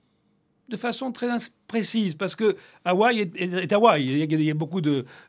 de 0.67 0.75
façon 0.75 1.11
très 1.11 1.27
précise, 1.67 2.15
parce 2.15 2.35
que 2.35 2.57
Hawaï 2.83 3.19
est, 3.35 3.71
Hawaï. 3.71 4.03
Il 4.03 4.41
y, 4.41 4.51
a, 4.51 4.53
beaucoup 4.53 4.81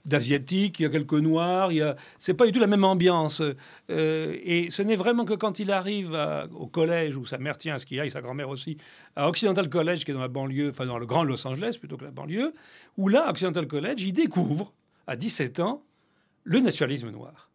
d'asiatiques, 0.04 0.80
il 0.80 0.84
y 0.84 0.86
a 0.86 0.88
quelques 0.88 1.12
noirs. 1.12 1.72
Il 1.72 1.94
c'est 2.18 2.34
pas 2.34 2.46
du 2.46 2.52
tout 2.52 2.58
la 2.58 2.66
même 2.66 2.84
ambiance. 2.84 3.42
Euh, 3.90 4.36
et 4.42 4.70
ce 4.70 4.82
n'est 4.82 4.96
vraiment 4.96 5.24
que 5.24 5.34
quand 5.34 5.58
il 5.58 5.70
arrive 5.70 6.18
au 6.54 6.66
collège 6.66 7.16
où 7.16 7.26
sa 7.26 7.38
mère 7.38 7.58
tient 7.58 7.74
à 7.74 7.78
ce 7.78 7.86
qu'il 7.86 8.00
aille, 8.00 8.10
sa 8.10 8.22
grand-mère 8.22 8.48
aussi, 8.48 8.78
à 9.14 9.28
Occidental 9.28 9.68
College, 9.68 10.04
qui 10.04 10.10
est 10.10 10.14
dans 10.14 10.20
la 10.20 10.28
banlieue, 10.28 10.70
enfin 10.70 10.86
dans 10.86 10.98
le 10.98 11.06
grand 11.06 11.22
Los 11.22 11.46
Angeles 11.46 11.76
plutôt 11.78 11.96
que 11.96 12.04
la 12.04 12.10
banlieue, 12.10 12.54
où 12.96 13.08
là, 13.08 13.28
Occidental 13.30 13.66
College, 13.66 14.02
il 14.02 14.12
découvre 14.12 14.72
à 15.06 15.16
17 15.16 15.60
ans 15.60 15.82
le 16.44 16.60
nationalisme 16.60 17.10
noir 17.10 17.50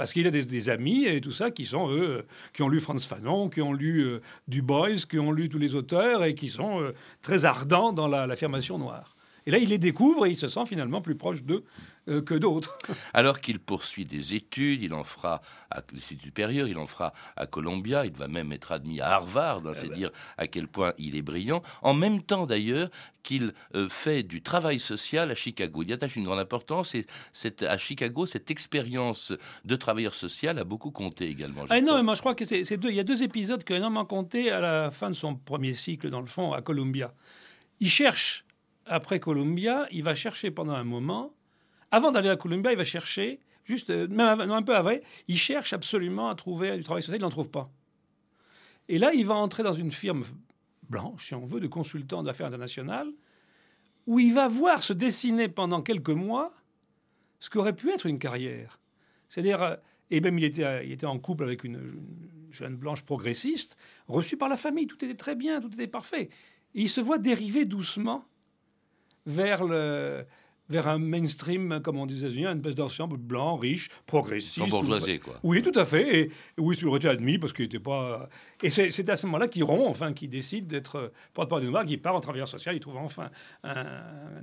parce 0.00 0.14
qu'il 0.14 0.26
a 0.26 0.30
des, 0.30 0.70
amis 0.70 1.04
et 1.04 1.20
tout 1.20 1.30
ça 1.30 1.50
qui 1.50 1.66
sont 1.66 1.90
eux, 1.90 2.24
qui 2.54 2.62
ont 2.62 2.70
lu 2.70 2.80
Franz 2.80 3.06
Fanon, 3.06 3.50
qui 3.50 3.60
ont 3.60 3.74
lu 3.74 4.00
euh, 4.00 4.22
Du 4.48 4.62
Bois, 4.62 4.94
qui 4.94 5.18
ont 5.18 5.30
lu 5.30 5.50
tous 5.50 5.58
les 5.58 5.74
auteurs 5.74 6.24
et 6.24 6.34
qui 6.34 6.48
sont 6.48 6.80
euh, 6.80 6.94
très 7.20 7.44
ardents 7.44 7.92
dans 7.92 8.08
l'affirmation 8.08 8.78
noire. 8.78 9.14
Et 9.46 9.50
là, 9.50 9.58
il 9.58 9.68
les 9.68 9.78
découvre 9.78 10.26
et 10.26 10.30
il 10.30 10.36
se 10.36 10.48
sent 10.48 10.66
finalement 10.66 11.00
plus 11.00 11.16
proche 11.16 11.42
d'eux 11.42 11.64
euh, 12.08 12.22
que 12.22 12.34
d'autres. 12.34 12.78
Alors 13.14 13.40
qu'il 13.40 13.58
poursuit 13.58 14.04
des 14.04 14.34
études, 14.34 14.82
il 14.82 14.94
en 14.94 15.04
fera 15.04 15.40
à 15.70 15.82
l'Institut 15.92 16.24
supérieur, 16.24 16.68
il 16.68 16.78
en 16.78 16.86
fera 16.86 17.12
à 17.36 17.46
Columbia, 17.46 18.06
il 18.06 18.12
va 18.12 18.28
même 18.28 18.52
être 18.52 18.72
admis 18.72 19.00
à 19.00 19.08
Harvard, 19.08 19.66
hein, 19.66 19.72
c'est 19.74 19.86
eh 19.86 19.90
ben. 19.90 19.96
dire 19.96 20.10
à 20.38 20.46
quel 20.46 20.68
point 20.68 20.92
il 20.98 21.16
est 21.16 21.22
brillant. 21.22 21.62
En 21.82 21.94
même 21.94 22.22
temps 22.22 22.46
d'ailleurs 22.46 22.88
qu'il 23.22 23.52
euh, 23.74 23.88
fait 23.88 24.22
du 24.22 24.42
travail 24.42 24.78
social 24.78 25.30
à 25.30 25.34
Chicago. 25.34 25.82
Il 25.82 25.90
y 25.90 25.92
attache 25.92 26.16
une 26.16 26.24
grande 26.24 26.38
importance 26.38 26.94
et 26.94 27.06
à 27.66 27.78
Chicago, 27.78 28.26
cette 28.26 28.50
expérience 28.50 29.32
de 29.64 29.76
travailleur 29.76 30.14
social 30.14 30.58
a 30.58 30.64
beaucoup 30.64 30.90
compté 30.90 31.28
également. 31.28 31.64
Ah, 31.68 31.78
énormément, 31.78 32.14
je 32.14 32.20
crois 32.20 32.34
que 32.34 32.44
c'est 32.44 32.76
deux, 32.76 32.90
il 32.90 32.96
y 32.96 33.00
a 33.00 33.04
deux 33.04 33.22
épisodes 33.22 33.62
qui 33.62 33.72
ont 33.72 33.76
énormément 33.76 34.04
compté 34.04 34.50
à 34.50 34.60
la 34.60 34.90
fin 34.90 35.10
de 35.10 35.14
son 35.14 35.34
premier 35.34 35.74
cycle, 35.74 36.10
dans 36.10 36.20
le 36.20 36.26
fond, 36.26 36.52
à 36.52 36.62
Columbia. 36.62 37.12
Il 37.80 37.88
cherche 37.88 38.44
après 38.86 39.20
Columbia, 39.20 39.86
il 39.90 40.02
va 40.02 40.14
chercher 40.14 40.50
pendant 40.50 40.74
un 40.74 40.84
moment. 40.84 41.34
Avant 41.90 42.10
d'aller 42.10 42.28
à 42.28 42.36
Columbia, 42.36 42.72
il 42.72 42.78
va 42.78 42.84
chercher, 42.84 43.40
juste 43.64 43.90
euh, 43.90 44.08
même 44.08 44.50
un 44.50 44.62
peu 44.62 44.76
avant, 44.76 44.96
il 45.28 45.36
cherche 45.36 45.72
absolument 45.72 46.28
à 46.28 46.34
trouver 46.34 46.76
du 46.76 46.82
travail 46.82 47.02
social, 47.02 47.20
il 47.20 47.22
n'en 47.22 47.30
trouve 47.30 47.50
pas. 47.50 47.70
Et 48.88 48.98
là, 48.98 49.12
il 49.12 49.26
va 49.26 49.34
entrer 49.34 49.62
dans 49.62 49.72
une 49.72 49.92
firme 49.92 50.24
blanche, 50.88 51.28
si 51.28 51.34
on 51.34 51.46
veut, 51.46 51.60
de 51.60 51.68
consultant 51.68 52.22
d'affaires 52.22 52.46
internationales, 52.46 53.10
où 54.06 54.18
il 54.18 54.34
va 54.34 54.48
voir 54.48 54.82
se 54.82 54.92
dessiner 54.92 55.48
pendant 55.48 55.82
quelques 55.82 56.10
mois 56.10 56.52
ce 57.38 57.48
qu'aurait 57.50 57.76
pu 57.76 57.90
être 57.90 58.06
une 58.06 58.18
carrière. 58.18 58.80
C'est-à-dire, 59.28 59.62
euh, 59.62 59.76
et 60.10 60.20
même 60.20 60.38
il 60.38 60.44
était, 60.44 60.86
il 60.86 60.92
était 60.92 61.06
en 61.06 61.18
couple 61.18 61.44
avec 61.44 61.62
une, 61.62 62.02
jeune 62.50 62.76
blanche 62.76 63.02
progressiste, 63.02 63.76
reçue 64.08 64.36
par 64.36 64.48
la 64.48 64.56
famille, 64.56 64.86
tout 64.86 65.02
était 65.04 65.14
très 65.14 65.34
bien, 65.34 65.60
tout 65.60 65.72
était 65.72 65.86
parfait. 65.86 66.30
Et 66.74 66.82
il 66.82 66.88
se 66.88 67.00
voit 67.00 67.18
dériver 67.18 67.64
doucement 67.64 68.24
vers 69.26 69.64
le 69.64 70.24
vers 70.70 70.86
un 70.86 70.98
mainstream, 70.98 71.80
comme 71.82 71.98
on 71.98 72.06
disait, 72.06 72.28
une 72.28 72.58
espèce 72.58 72.76
d'ensemble 72.76 73.16
blanc, 73.16 73.56
riche, 73.56 73.88
progressiste. 74.06 74.58
Sans 74.58 74.68
bourgeoisie, 74.68 75.18
quoi. 75.18 75.34
Oui, 75.42 75.62
tout 75.62 75.76
à 75.78 75.84
fait. 75.84 76.20
Et 76.20 76.30
oui, 76.58 76.76
il 76.80 76.86
aurait 76.86 76.98
été 76.98 77.08
admis 77.08 77.38
parce 77.38 77.52
qu'il 77.52 77.64
n'était 77.64 77.80
pas. 77.80 78.28
Et 78.62 78.70
c'est 78.70 79.08
à 79.08 79.16
ce 79.16 79.26
moment-là 79.26 79.48
qu'il 79.48 79.64
rompt, 79.64 79.88
enfin, 79.88 80.12
qu'il 80.12 80.30
décide 80.30 80.68
d'être 80.68 81.12
porte-parole 81.34 81.64
du 81.64 81.70
noir, 81.70 81.84
qu'il 81.84 82.00
part 82.00 82.14
en 82.14 82.20
travailleur 82.20 82.46
social. 82.46 82.76
Il 82.76 82.80
trouve 82.80 82.98
enfin 82.98 83.30
un, 83.64 83.84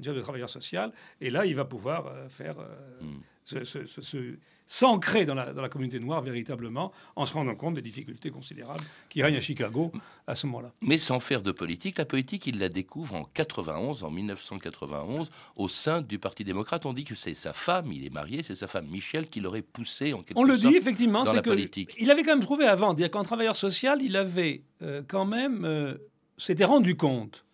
job 0.02 0.18
de 0.18 0.22
travailleur 0.22 0.50
social. 0.50 0.92
Et 1.22 1.30
là, 1.30 1.46
il 1.46 1.56
va 1.56 1.64
pouvoir 1.64 2.08
euh, 2.08 2.28
faire 2.28 2.58
euh, 2.60 3.02
hmm. 3.02 3.64
ce 3.64 4.38
s'ancrer 4.68 5.26
dans 5.26 5.34
la, 5.34 5.54
dans 5.54 5.62
la 5.62 5.70
communauté 5.70 6.00
noire 6.00 6.22
véritablement, 6.22 6.92
en 7.16 7.26
se 7.26 7.34
rendant 7.34 7.56
compte 7.56 7.76
des 7.76 7.82
difficultés 7.82 8.30
considérables 8.30 8.84
qui 9.10 9.24
règnent 9.24 9.38
à 9.38 9.42
Chicago 9.42 9.92
à 10.28 10.36
ce 10.36 10.46
moment-là. 10.48 10.74
Mais 10.82 10.98
sans 10.98 11.20
faire 11.20 11.42
de 11.42 11.52
politique, 11.52 11.98
la 11.98 12.06
politique, 12.06 12.46
il 12.48 12.60
la 12.60 12.70
découvre 12.70 13.16
en 13.16 13.24
91, 13.24 14.04
en 14.04 14.12
1991, 14.12 15.32
au 15.56 15.70
sein 15.70 16.02
du 16.02 16.20
Parti 16.20 16.44
démocrate. 16.44 16.86
On 16.86 16.94
dit 16.94 17.06
que 17.06 17.16
c'est 17.16 17.34
sa 17.34 17.54
femme, 17.54 17.92
il 17.92 18.06
est 18.06 18.14
marié, 18.14 18.44
c'est 18.44 18.56
sa 18.56 18.68
femme 18.68 18.88
Michel 18.88 19.30
qui 19.30 19.40
l'aurait 19.40 19.62
poussé 19.62 20.14
en 20.14 20.22
quelque 20.22 20.38
On 20.38 20.44
le 20.44 20.58
dit 20.58 20.76
effectivement, 20.76 21.26
c'est 21.26 21.42
que 21.42 21.50
politique. 21.50 21.96
il 21.98 22.12
avait 22.12 22.24
quand 22.24 22.36
même 22.36 22.44
trouvé 22.44 22.68
avant, 22.68 22.94
dire 22.94 23.10
qu'en 23.10 23.24
travailleur 23.24 23.56
social, 23.56 24.02
il 24.02 24.18
avait 24.18 24.64
euh, 24.82 25.02
quand 25.08 25.26
même 25.26 25.64
euh, 25.64 25.96
s'était 26.38 26.66
rendu 26.66 26.98
compte 26.98 27.46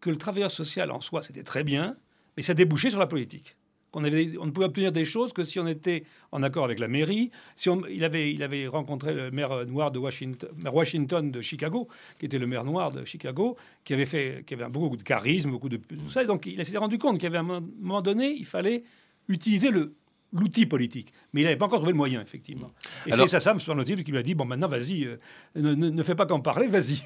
que 0.00 0.10
le 0.10 0.16
travailleur 0.16 0.50
social 0.50 0.90
en 0.90 1.00
soi, 1.00 1.22
c'était 1.22 1.42
très 1.42 1.64
bien, 1.64 1.96
mais 2.36 2.42
ça 2.42 2.54
débouchait 2.54 2.90
sur 2.90 2.98
la 2.98 3.06
politique 3.06 3.56
on 3.92 4.00
ne 4.00 4.50
pouvait 4.50 4.66
obtenir 4.66 4.92
des 4.92 5.04
choses 5.04 5.32
que 5.32 5.44
si 5.44 5.58
on 5.58 5.66
était 5.66 6.04
en 6.32 6.42
accord 6.42 6.64
avec 6.64 6.78
la 6.78 6.88
mairie. 6.88 7.30
Si 7.56 7.68
on, 7.68 7.82
il, 7.86 8.04
avait, 8.04 8.32
il 8.32 8.42
avait 8.42 8.66
rencontré 8.66 9.14
le 9.14 9.30
maire 9.30 9.66
noir 9.66 9.90
de 9.90 9.98
Washington, 9.98 10.48
Washington 10.72 11.30
de 11.30 11.40
Chicago, 11.40 11.88
qui 12.18 12.26
était 12.26 12.38
le 12.38 12.46
maire 12.46 12.64
noir 12.64 12.90
de 12.90 13.04
Chicago, 13.04 13.56
qui 13.84 13.94
avait, 13.94 14.06
fait, 14.06 14.44
qui 14.46 14.54
avait 14.54 14.68
beaucoup 14.68 14.96
de 14.96 15.02
charisme, 15.02 15.50
beaucoup 15.50 15.68
de 15.68 15.76
tout 15.76 16.10
ça. 16.10 16.22
Et 16.22 16.26
donc 16.26 16.46
il 16.46 16.64
s'est 16.64 16.78
rendu 16.78 16.98
compte 16.98 17.18
qu'à 17.18 17.28
un 17.28 17.42
moment 17.42 18.02
donné, 18.02 18.30
il 18.30 18.46
fallait 18.46 18.84
utiliser 19.28 19.70
le, 19.70 19.94
l'outil 20.32 20.66
politique. 20.66 21.12
Mais 21.32 21.42
il 21.42 21.44
n'avait 21.44 21.56
pas 21.56 21.66
encore 21.66 21.78
trouvé 21.78 21.92
le 21.92 21.96
moyen, 21.96 22.20
effectivement. 22.20 22.70
Et 23.06 23.12
c'est 23.12 23.28
sa 23.28 23.40
femme, 23.40 23.60
semble-t-il, 23.60 24.02
qui 24.04 24.10
lui 24.10 24.18
a 24.18 24.22
dit 24.22 24.34
Bon, 24.34 24.44
maintenant, 24.44 24.68
vas-y, 24.68 25.04
euh, 25.04 25.16
ne, 25.56 26.02
fais 26.02 26.14
pas 26.14 26.26
qu'en 26.26 26.40
parler, 26.40 26.66
vas-y. 26.66 27.02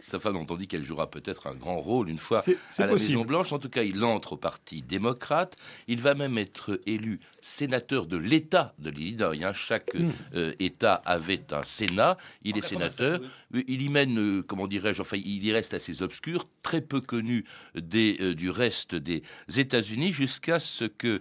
sa 0.00 0.18
femme, 0.18 0.36
on 0.36 0.56
dit 0.56 0.66
qu'elle 0.66 0.84
jouera 0.84 1.10
peut-être 1.10 1.46
un 1.46 1.54
grand 1.54 1.78
rôle 1.78 2.08
une 2.08 2.18
fois 2.18 2.40
à 2.40 2.86
la 2.86 2.92
Maison-Blanche. 2.92 3.52
En 3.52 3.58
tout 3.58 3.68
cas, 3.68 3.82
il 3.82 4.02
entre 4.04 4.34
au 4.34 4.36
Parti 4.36 4.82
démocrate. 4.82 5.56
Il 5.86 6.00
va 6.00 6.14
même 6.14 6.38
être 6.38 6.80
élu 6.86 7.20
sénateur 7.40 8.06
de 8.06 8.16
l'État 8.16 8.74
de 8.78 8.90
l'Illinois. 8.90 9.34
Hein. 9.42 9.52
Chaque 9.52 9.94
hmm. 9.94 10.10
euh, 10.34 10.52
État 10.58 10.94
avait 11.04 11.52
un 11.52 11.62
Sénat. 11.62 12.16
Il 12.42 12.56
est 12.56 12.62
sénateur. 12.62 13.20
Il 13.54 13.82
y 13.82 13.88
mène, 13.88 14.18
euh, 14.18 14.42
comment 14.42 14.66
dirais-je, 14.66 15.00
enfin, 15.00 15.16
il 15.16 15.44
y 15.44 15.52
reste 15.52 15.74
assez 15.74 16.02
obscur, 16.02 16.46
très 16.62 16.80
peu 16.80 17.00
connu 17.00 17.44
des, 17.74 18.34
du 18.34 18.50
reste 18.50 18.94
des 18.94 19.22
États-Unis, 19.56 20.12
jusqu'à 20.12 20.60
ce 20.60 20.84
que, 20.84 21.20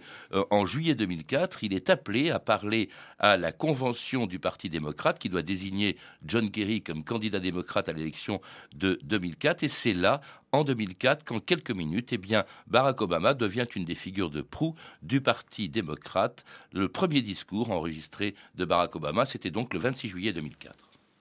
en 0.52 0.66
juillet 0.66 0.96
2004, 0.96 1.64
il 1.64 1.74
est 1.74 1.90
appelé 1.90 2.32
à 2.32 2.40
parler 2.40 2.90
à 3.20 3.38
la 3.38 3.52
convention 3.52 4.26
du 4.26 4.40
Parti 4.40 4.70
démocrate 4.70 5.20
qui 5.20 5.30
doit 5.30 5.42
désigner 5.42 5.98
John 6.26 6.52
Kerry 6.52 6.82
comme 6.82 7.04
candidat 7.04 7.40
démocrate 7.40 7.90
à 7.90 7.94
l'élection 7.94 8.42
de 8.76 9.00
2004. 9.04 9.64
Et 9.64 9.70
c'est 9.70 9.94
là, 9.94 10.22
en 10.52 10.64
2004, 10.64 11.24
qu'en 11.24 11.40
quelques 11.40 11.72
minutes, 11.72 12.14
eh 12.14 12.18
bien, 12.18 12.46
Barack 12.68 13.02
Obama 13.02 13.34
devient 13.34 13.66
une 13.76 13.86
des 13.86 13.96
figures 13.96 14.30
de 14.30 14.42
proue 14.42 14.76
du 15.02 15.22
Parti 15.22 15.70
démocrate. 15.70 16.44
Le 16.72 16.90
premier 16.90 17.22
discours 17.22 17.72
enregistré 17.72 18.36
de 18.56 18.66
Barack 18.66 18.96
Obama, 18.96 19.26
c'était 19.26 19.52
donc 19.52 19.74
le 19.74 19.80
26 19.80 20.10
juillet 20.10 20.34
2004. 20.34 20.76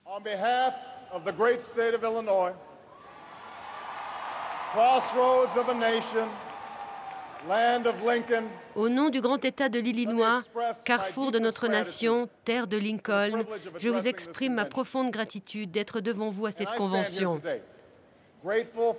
On 0.05 0.21
behalf 0.21 0.96
of 1.17 1.23
the 1.25 1.35
great 1.35 1.61
state 1.61 1.95
of 1.95 2.03
Illinois, 2.03 2.53
crossroads 4.71 5.57
of 5.57 5.67
a 5.69 5.73
nation, 5.73 6.27
au 8.75 8.89
nom 8.89 9.09
du 9.09 9.21
grand 9.21 9.43
État 9.45 9.69
de 9.69 9.79
l'Illinois, 9.79 10.41
carrefour 10.85 11.31
de 11.31 11.39
notre 11.39 11.67
nation, 11.67 12.27
terre 12.43 12.67
de 12.67 12.77
Lincoln, 12.77 13.45
je 13.79 13.89
vous 13.89 14.07
exprime 14.07 14.55
ma 14.55 14.65
profonde 14.65 15.11
gratitude 15.11 15.71
d'être 15.71 16.01
devant 16.01 16.29
vous 16.29 16.47
à 16.47 16.51
cette 16.51 16.73
convention. 16.75 17.39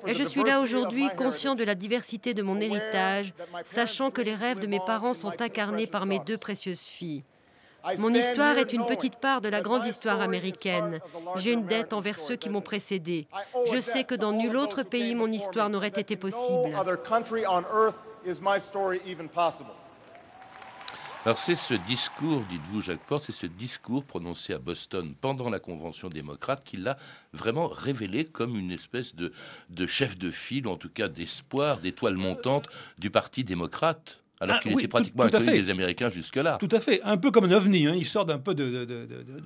Et 0.06 0.14
je 0.14 0.24
suis 0.24 0.44
là 0.44 0.60
aujourd'hui 0.60 1.08
conscient 1.16 1.56
de 1.56 1.64
la 1.64 1.74
diversité 1.74 2.32
de 2.32 2.42
mon 2.42 2.60
héritage, 2.60 3.34
sachant 3.64 4.10
que 4.10 4.22
les 4.22 4.34
rêves 4.34 4.60
de 4.60 4.66
mes 4.66 4.80
parents 4.86 5.14
sont 5.14 5.42
incarnés 5.42 5.88
par 5.88 6.06
mes 6.06 6.20
deux 6.20 6.38
précieuses 6.38 6.86
filles. 6.86 7.24
Mon 7.98 8.12
histoire 8.12 8.58
est 8.58 8.72
une 8.72 8.84
petite 8.86 9.16
part 9.16 9.40
de 9.40 9.48
la 9.48 9.60
grande 9.60 9.86
histoire 9.86 10.20
américaine. 10.20 11.00
J'ai 11.36 11.52
une 11.52 11.66
dette 11.66 11.92
envers 11.92 12.18
ceux 12.18 12.36
qui 12.36 12.50
m'ont 12.50 12.60
précédé. 12.60 13.28
Je 13.72 13.80
sais 13.80 14.04
que 14.04 14.14
dans 14.14 14.32
nul 14.32 14.56
autre 14.56 14.82
pays 14.82 15.14
mon 15.14 15.30
histoire 15.30 15.70
n'aurait 15.70 15.88
été 15.88 16.16
possible. 16.16 16.74
Alors 21.24 21.38
c'est 21.38 21.54
ce 21.56 21.74
discours, 21.74 22.42
dites-vous 22.48 22.80
Jacques 22.80 23.04
Porte, 23.06 23.24
c'est 23.24 23.32
ce 23.32 23.46
discours 23.46 24.04
prononcé 24.04 24.54
à 24.54 24.58
Boston 24.58 25.14
pendant 25.20 25.50
la 25.50 25.58
Convention 25.58 26.08
démocrate 26.08 26.62
qui 26.64 26.76
l'a 26.76 26.96
vraiment 27.32 27.68
révélé 27.68 28.24
comme 28.24 28.56
une 28.56 28.70
espèce 28.70 29.14
de, 29.14 29.32
de 29.68 29.86
chef 29.86 30.16
de 30.16 30.30
file, 30.30 30.68
en 30.68 30.76
tout 30.76 30.88
cas 30.88 31.08
d'espoir, 31.08 31.78
d'étoile 31.78 32.16
montante 32.16 32.68
du 32.98 33.10
Parti 33.10 33.44
démocrate 33.44 34.22
alors 34.40 34.56
ah, 34.58 34.62
qu'il 34.62 34.72
était 34.72 34.88
pratiquement 34.88 35.28
tout, 35.28 35.36
inconnu 35.36 35.58
des 35.58 35.70
Américains 35.70 36.10
jusque-là. 36.10 36.58
Tout 36.60 36.68
à 36.72 36.80
fait, 36.80 37.00
un 37.02 37.16
peu 37.16 37.30
comme 37.30 37.44
un 37.44 37.52
ovni, 37.52 37.86
hein. 37.86 37.94
il 37.96 38.04
sort 38.04 38.24
d'un 38.24 38.38
peu 38.38 38.54
de, 38.54 38.86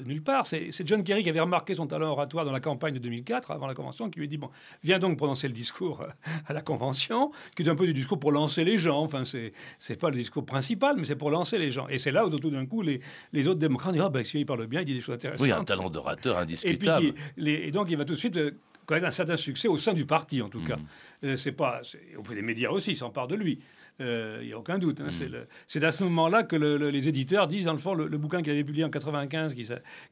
nulle 0.05 0.23
part. 0.23 0.47
C'est 0.47 0.71
John 0.87 1.03
Kerry 1.03 1.23
qui 1.23 1.31
avait 1.31 1.41
remarqué 1.41 1.75
son 1.75 1.87
talent 1.87 2.11
oratoire 2.11 2.45
dans 2.45 2.53
la 2.53 2.61
campagne 2.61 2.95
de 2.95 2.99
2004, 2.99 3.51
avant 3.51 3.67
la 3.67 3.75
Convention, 3.75 4.11
qui 4.11 4.21
lui 4.21 4.29
dit, 4.29 4.37
bon, 4.37 4.51
viens 4.83 4.99
donc 4.99 5.17
prononcer 5.17 5.49
le 5.49 5.55
discours 5.55 6.03
à 6.47 6.53
la 6.53 6.61
Convention, 6.61 7.33
qui 7.57 7.63
est 7.63 7.69
un 7.69 7.75
peu 7.75 7.87
du 7.87 7.95
discours 7.95 8.19
pour 8.19 8.33
lancer 8.33 8.65
les 8.65 8.79
gens. 8.79 9.03
Enfin, 9.03 9.23
c'est 9.25 9.97
pas 9.97 10.11
le 10.11 10.17
discours 10.17 10.45
principal, 10.45 10.97
mais 10.99 11.05
c'est 11.05 11.17
pour 11.17 11.31
lancer 11.31 11.59
les 11.59 11.71
gens. 11.71 11.89
Et 11.89 11.99
c'est 11.99 12.11
là 12.11 12.27
où 12.27 12.31
tout 12.31 12.51
d'un 12.51 12.67
coup, 12.67 12.83
les, 12.83 13.01
les, 13.33 13.49
autres 13.49 13.61
démocrates 13.61 13.93
disent, 13.93 14.03
ah 14.05 14.11
ben, 14.11 14.23
si 14.25 14.41
il 14.41 14.47
parle 14.47 14.67
bien, 14.67 14.81
il 14.81 14.87
dit 14.87 14.95
des 14.95 15.01
choses 15.01 15.15
intéressantes. 15.15 15.47
Oui, 15.47 15.53
un 15.53 15.65
talent 15.65 15.91
d'orateur 15.91 16.39
indiscutable. 16.39 17.07
Et, 17.07 17.13
puis, 17.13 17.51
et 17.51 17.71
donc, 17.71 17.91
il 17.91 17.97
va 17.97 18.05
tout 18.05 18.15
de 18.15 18.19
suite 18.19 18.37
euh, 18.37 18.53
connaître 18.87 19.07
un 19.07 19.13
certain 19.13 19.37
succès 19.37 19.69
au 19.69 19.79
sein 19.79 19.93
du 19.93 20.05
parti, 20.07 20.43
en 20.43 20.49
tout 20.49 20.63
cas. 20.63 20.77
Mm. 21.23 21.37
C'est 21.37 21.53
pas, 21.53 21.83
auprès 22.19 22.35
des 22.35 22.43
médias 22.43 22.71
aussi, 22.71 22.99
part 23.13 23.29
de 23.29 23.37
lui. 23.37 23.61
Euh, 24.03 24.39
il 24.43 24.49
n'y 24.49 24.53
a 24.53 24.59
aucun 24.59 24.79
doute. 24.79 25.01
Hein. 25.01 25.09
Mm. 25.09 25.37
C'est 25.67 25.85
à 25.85 25.93
ce 25.93 26.03
moment-là 26.05 26.43
que 26.43 26.57
les 26.57 27.09
éditeurs 27.09 27.47
disent, 27.47 27.67
dans 27.67 27.73
le 27.73 27.79
fond, 27.79 27.95
le, 27.95 28.19
bouquin 28.19 28.43
qu'il 28.43 28.53
avait 28.53 28.65
publié 28.65 28.85
en 28.85 28.91
95, 28.91 29.55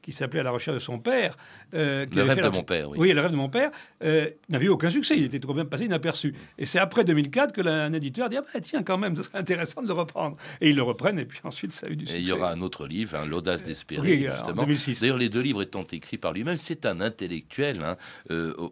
qui 0.01 0.11
s'appelait 0.11 0.39
À 0.39 0.43
la 0.43 0.51
recherche 0.51 0.75
de 0.75 0.81
son 0.81 0.99
père. 0.99 1.35
Euh, 1.73 2.05
le 2.13 2.23
rêve 2.23 2.41
de 2.41 2.49
mon 2.49 2.63
père, 2.63 2.89
oui. 2.89 2.97
Oui, 2.99 3.13
le 3.13 3.21
rêve 3.21 3.31
de 3.31 3.35
mon 3.35 3.49
père, 3.49 3.71
euh, 4.03 4.29
n'avait 4.49 4.65
eu 4.65 4.69
aucun 4.69 4.89
succès. 4.89 5.17
Il 5.17 5.25
était 5.25 5.39
trop 5.39 5.53
bien 5.53 5.65
passé 5.65 5.85
inaperçu. 5.85 6.33
Et 6.57 6.65
c'est 6.65 6.79
après 6.79 7.03
2004 7.03 7.53
que 7.53 7.61
un 7.61 7.93
éditeur 7.93 8.29
dit, 8.29 8.37
ah 8.37 8.41
bah, 8.53 8.59
tiens, 8.61 8.83
quand 8.83 8.97
même, 8.97 9.15
ce 9.15 9.23
serait 9.23 9.37
intéressant 9.37 9.81
de 9.81 9.87
le 9.87 9.93
reprendre. 9.93 10.37
Et 10.61 10.69
ils 10.69 10.75
le 10.75 10.83
reprennent, 10.83 11.19
et 11.19 11.25
puis 11.25 11.39
ensuite, 11.43 11.73
ça 11.73 11.87
a 11.87 11.89
eu 11.89 11.95
du 11.95 12.05
succès. 12.05 12.19
Et 12.19 12.21
il 12.21 12.27
y 12.27 12.31
aura 12.31 12.51
un 12.51 12.61
autre 12.61 12.87
livre, 12.87 13.15
hein, 13.15 13.25
L'audace 13.25 13.63
d'espérer, 13.63 14.27
justement. 14.29 14.65
D'ailleurs, 15.01 15.17
les 15.17 15.29
deux 15.29 15.41
livres 15.41 15.61
étant 15.61 15.85
écrits 15.91 16.17
par 16.17 16.33
lui-même, 16.33 16.57
c'est 16.57 16.85
un 16.85 17.01
intellectuel, 17.01 17.81
hein, 17.83 17.97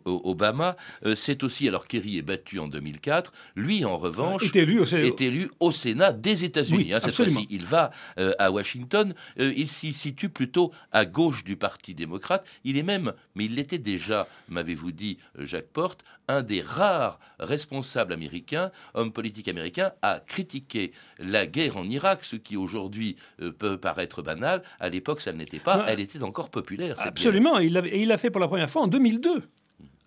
Obama. 0.05 0.75
c'est 1.15 1.43
aussi, 1.43 1.67
alors 1.67 1.87
Kerry 1.87 2.17
est 2.17 2.23
battu 2.23 2.59
en 2.59 2.67
2004, 2.67 3.31
lui, 3.55 3.85
en 3.85 3.97
revanche, 3.97 4.43
est 4.43 4.55
élu 4.55 4.79
est 5.09 5.21
élu 5.21 5.49
au 5.59 5.71
Sénat 5.71 6.13
des 6.13 6.45
États-Unis. 6.45 6.93
Hein, 6.93 6.99
cette 6.99 7.15
fois-ci, 7.15 7.47
il 7.49 7.65
va 7.65 7.91
euh, 8.17 8.33
à 8.39 8.51
Washington. 8.51 9.13
Euh, 9.39 9.53
il 9.55 9.69
s'y 9.69 9.93
situe 9.93 10.29
plutôt 10.29 10.71
à 10.91 11.05
gauche 11.05 11.43
du 11.43 11.55
Parti 11.55 11.95
démocrate. 11.95 12.45
Il 12.63 12.77
est 12.77 12.83
même, 12.83 13.13
mais 13.35 13.45
il 13.45 13.55
l'était 13.55 13.77
déjà, 13.77 14.27
m'avez-vous 14.47 14.91
dit, 14.91 15.17
euh, 15.37 15.45
Jacques 15.45 15.69
Porte, 15.69 16.03
un 16.27 16.43
des 16.43 16.61
rares 16.61 17.19
responsables 17.39 18.13
américains, 18.13 18.71
hommes 18.93 19.11
politiques 19.11 19.47
américains, 19.47 19.91
à 20.01 20.21
critiquer 20.25 20.91
la 21.17 21.47
guerre 21.47 21.77
en 21.77 21.85
Irak, 21.85 22.23
ce 22.23 22.35
qui 22.35 22.55
aujourd'hui 22.55 23.15
peut 23.57 23.77
paraître 23.77 24.21
banal. 24.21 24.61
À 24.79 24.89
l'époque, 24.89 25.21
ça 25.21 25.33
ne 25.33 25.39
l'était 25.39 25.57
pas. 25.57 25.85
Elle 25.87 25.99
était 25.99 26.21
encore 26.21 26.51
populaire. 26.51 26.95
Absolument. 26.99 27.59
Et 27.59 27.65
il 27.65 28.07
l'a 28.07 28.17
fait 28.17 28.29
pour 28.29 28.41
la 28.41 28.47
première 28.47 28.69
fois 28.69 28.83
en 28.83 28.87
2002 28.87 29.43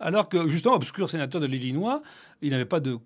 alors 0.02 0.28
que 0.28 0.48
justement, 0.48 0.74
obscur 0.74 1.08
sénateur 1.08 1.40
de 1.40 1.46
l'Illinois, 1.46 2.02
il 2.42 2.50
n'avait 2.50 2.64
pas 2.64 2.80
de 2.80 2.98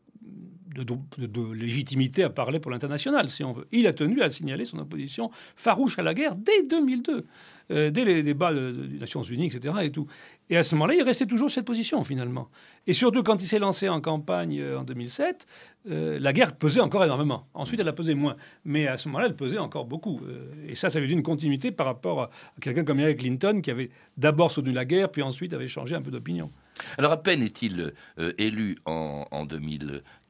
de, 0.84 1.52
légitimité 1.52 2.22
à 2.22 2.30
parler 2.30 2.60
pour 2.60 2.70
l'international, 2.70 3.28
si 3.30 3.44
on 3.44 3.52
veut. 3.52 3.66
Il 3.72 3.86
a 3.86 3.92
tenu 3.92 4.22
à 4.22 4.30
signaler 4.30 4.64
son 4.64 4.78
opposition 4.78 5.30
farouche 5.54 5.98
à 5.98 6.02
la 6.02 6.14
guerre 6.14 6.34
dès 6.34 6.62
2002, 6.64 7.24
euh, 7.70 7.90
dès 7.90 8.04
les 8.04 8.22
débats 8.22 8.52
des 8.52 8.98
Nations 8.98 9.22
Unies, 9.22 9.46
etc. 9.46 9.74
Et, 9.82 9.90
tout. 9.90 10.06
et 10.50 10.56
à 10.56 10.62
ce 10.62 10.74
moment-là, 10.74 10.94
il 10.94 11.02
restait 11.02 11.26
toujours 11.26 11.50
cette 11.50 11.64
position, 11.64 12.04
finalement. 12.04 12.48
Et 12.86 12.92
surtout, 12.92 13.22
quand 13.22 13.42
il 13.42 13.46
s'est 13.46 13.58
lancé 13.58 13.88
en 13.88 14.00
campagne 14.00 14.60
euh, 14.60 14.78
en 14.78 14.84
2007, 14.84 15.46
euh, 15.88 16.18
la 16.20 16.32
guerre 16.32 16.56
pesait 16.56 16.80
encore 16.80 17.04
énormément. 17.04 17.46
Ensuite, 17.54 17.80
elle 17.80 17.88
a 17.88 17.92
pesé 17.92 18.14
moins. 18.14 18.36
Mais 18.64 18.86
à 18.86 18.96
ce 18.96 19.08
moment-là, 19.08 19.26
elle 19.26 19.36
pesait 19.36 19.58
encore 19.58 19.86
beaucoup. 19.86 20.20
et 20.68 20.74
ça, 20.74 20.90
ça 20.90 21.00
lui 21.00 21.08
dit 21.08 21.14
une 21.14 21.22
continuité 21.22 21.70
par 21.70 21.86
rapport 21.86 22.22
à, 22.22 22.30
quelqu'un 22.60 22.84
comme 22.84 22.98
Hillary 22.98 23.16
Clinton, 23.16 23.60
qui 23.62 23.70
avait 23.70 23.90
d'abord 24.16 24.50
soutenu 24.50 24.72
la 24.72 24.84
guerre, 24.84 25.10
puis 25.10 25.22
ensuite 25.22 25.52
avait 25.52 25.68
changé 25.68 25.94
un 25.94 26.02
peu 26.02 26.10
d'opinion. 26.10 26.50
Alors 26.98 27.12
à 27.12 27.22
peine 27.22 27.42
est-il 27.42 27.94
élu 28.36 28.76
en, 28.84 29.24
en, 29.30 29.46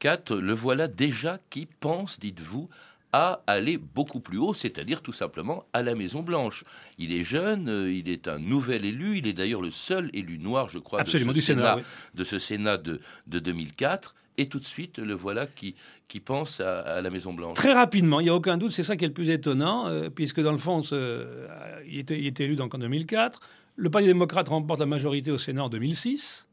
2004, 0.00 0.37
le 0.37 0.53
voilà 0.53 0.88
déjà 0.88 1.38
qui 1.50 1.69
pense, 1.81 2.21
dites-vous, 2.21 2.69
à 3.12 3.41
aller 3.47 3.79
beaucoup 3.79 4.21
plus 4.21 4.38
haut, 4.38 4.53
c'est-à-dire 4.53 5.00
tout 5.00 5.12
simplement 5.12 5.65
à 5.73 5.83
la 5.83 5.95
Maison 5.95 6.23
Blanche. 6.23 6.65
Il 6.99 7.15
est 7.15 7.25
jeune, 7.25 7.69
euh, 7.69 7.91
il 7.91 8.11
est 8.11 8.29
un 8.29 8.38
nouvel 8.38 8.85
élu, 8.85 9.19
il 9.19 9.26
est 9.26 9.33
d'ailleurs 9.33 9.62
le 9.62 9.71
seul 9.71 10.11
élu 10.12 10.38
noir, 10.38 10.69
je 10.69 10.79
crois, 10.79 11.03
de 11.03 11.09
ce, 11.09 11.19
Sénat, 11.19 11.79
de 12.15 12.25
ce 12.25 12.38
Sénat 12.38 12.76
de, 12.76 13.00
2004. 13.26 14.15
Et 14.39 14.49
tout 14.50 14.59
de 14.59 14.65
suite, 14.65 14.99
le 14.99 15.15
voilà 15.15 15.47
qui, 15.47 15.75
qui 16.09 16.21
pense 16.21 16.61
à, 16.61 17.00
la 17.00 17.09
Maison 17.09 17.32
Blanche. 17.32 17.56
Très 17.56 17.73
rapidement, 17.73 18.21
il 18.21 18.25
n'y 18.25 18.28
a 18.28 18.35
aucun 18.35 18.59
doute, 18.59 18.73
c'est 18.73 18.82
ça 18.82 18.97
qui 18.99 19.04
est 19.06 19.09
le 19.09 19.15
plus 19.15 19.30
étonnant, 19.30 19.87
euh, 19.87 20.11
puisque 20.11 20.43
dans 20.43 20.52
le 20.52 20.59
fond, 20.59 20.82
euh, 20.93 21.49
il, 21.87 22.00
était, 22.00 22.19
il, 22.19 22.26
était, 22.26 22.45
élu 22.45 22.54
donc 22.54 22.75
en 22.75 22.78
2004. 22.78 23.41
Le 23.76 23.89
Parti 23.89 24.06
démocrate 24.09 24.49
remporte 24.49 24.80
la 24.80 24.87
majorité 24.87 25.30
au 25.30 25.39
Sénat 25.39 25.65
en 25.65 25.69
2006. 25.71 26.46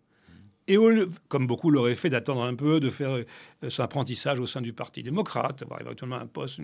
Et 0.68 0.78
comme 1.28 1.46
beaucoup 1.46 1.70
l'auraient 1.70 1.96
fait, 1.96 2.10
d'attendre 2.10 2.44
un 2.44 2.56
peu, 2.56 2.80
de 2.80 2.90
faire 2.90 3.12
euh, 3.12 3.70
son 3.70 3.84
apprentissage 3.84 4.40
au 4.40 4.48
sein 4.48 4.62
du 4.62 4.72
Parti 4.72 5.04
démocrate, 5.04 5.62
avoir 5.62 5.82
éventuellement 5.82 6.16
un 6.16 6.26
poste, 6.26 6.60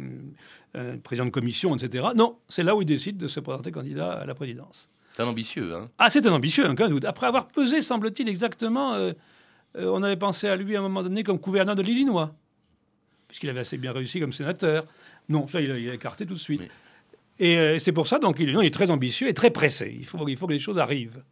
un 0.73 0.97
président 0.99 1.25
de 1.25 1.31
commission, 1.31 1.75
etc. 1.75 2.07
Non, 2.15 2.37
c'est 2.47 2.63
là 2.63 2.75
où 2.75 2.81
il 2.81 2.85
décide 2.85 3.17
de 3.17 3.27
se 3.27 3.41
présenter 3.41 3.71
candidat 3.71 4.13
à 4.13 4.25
la 4.25 4.33
présidence. 4.33 4.87
C'est 5.15 5.23
un 5.23 5.27
ambitieux, 5.27 5.75
hein 5.75 5.89
Ah, 5.97 6.09
c'est 6.09 6.25
un 6.25 6.31
ambitieux, 6.31 6.69
aucun 6.69 6.87
doute. 6.87 7.03
Après 7.03 7.27
avoir 7.27 7.49
pesé, 7.49 7.81
semble-t-il, 7.81 8.29
exactement, 8.29 8.93
euh, 8.93 9.11
euh, 9.75 9.91
on 9.93 10.01
avait 10.01 10.15
pensé 10.15 10.47
à 10.47 10.55
lui 10.55 10.77
à 10.77 10.79
un 10.79 10.83
moment 10.83 11.03
donné 11.03 11.23
comme 11.23 11.37
gouverneur 11.37 11.75
de 11.75 11.81
l'Illinois, 11.81 12.33
puisqu'il 13.27 13.49
avait 13.49 13.59
assez 13.59 13.77
bien 13.77 13.91
réussi 13.91 14.21
comme 14.21 14.31
sénateur. 14.31 14.85
Non, 15.27 15.45
ça, 15.47 15.59
il 15.59 15.71
a, 15.71 15.93
écarté 15.93 16.25
tout 16.25 16.35
de 16.35 16.39
suite. 16.39 16.69
Et 17.37 17.79
c'est 17.79 17.93
pour 17.93 18.07
ça, 18.07 18.19
donc, 18.19 18.37
il, 18.39 18.49
il 18.49 18.65
est 18.65 18.73
très 18.73 18.91
ambitieux 18.91 19.29
et 19.29 19.33
très 19.33 19.49
pressé. 19.49 19.95
Il 19.97 20.05
faut, 20.05 20.27
il 20.27 20.35
faut 20.35 20.45
que 20.45 20.51
les 20.51 20.59
choses 20.59 20.77
arrivent 20.77 21.23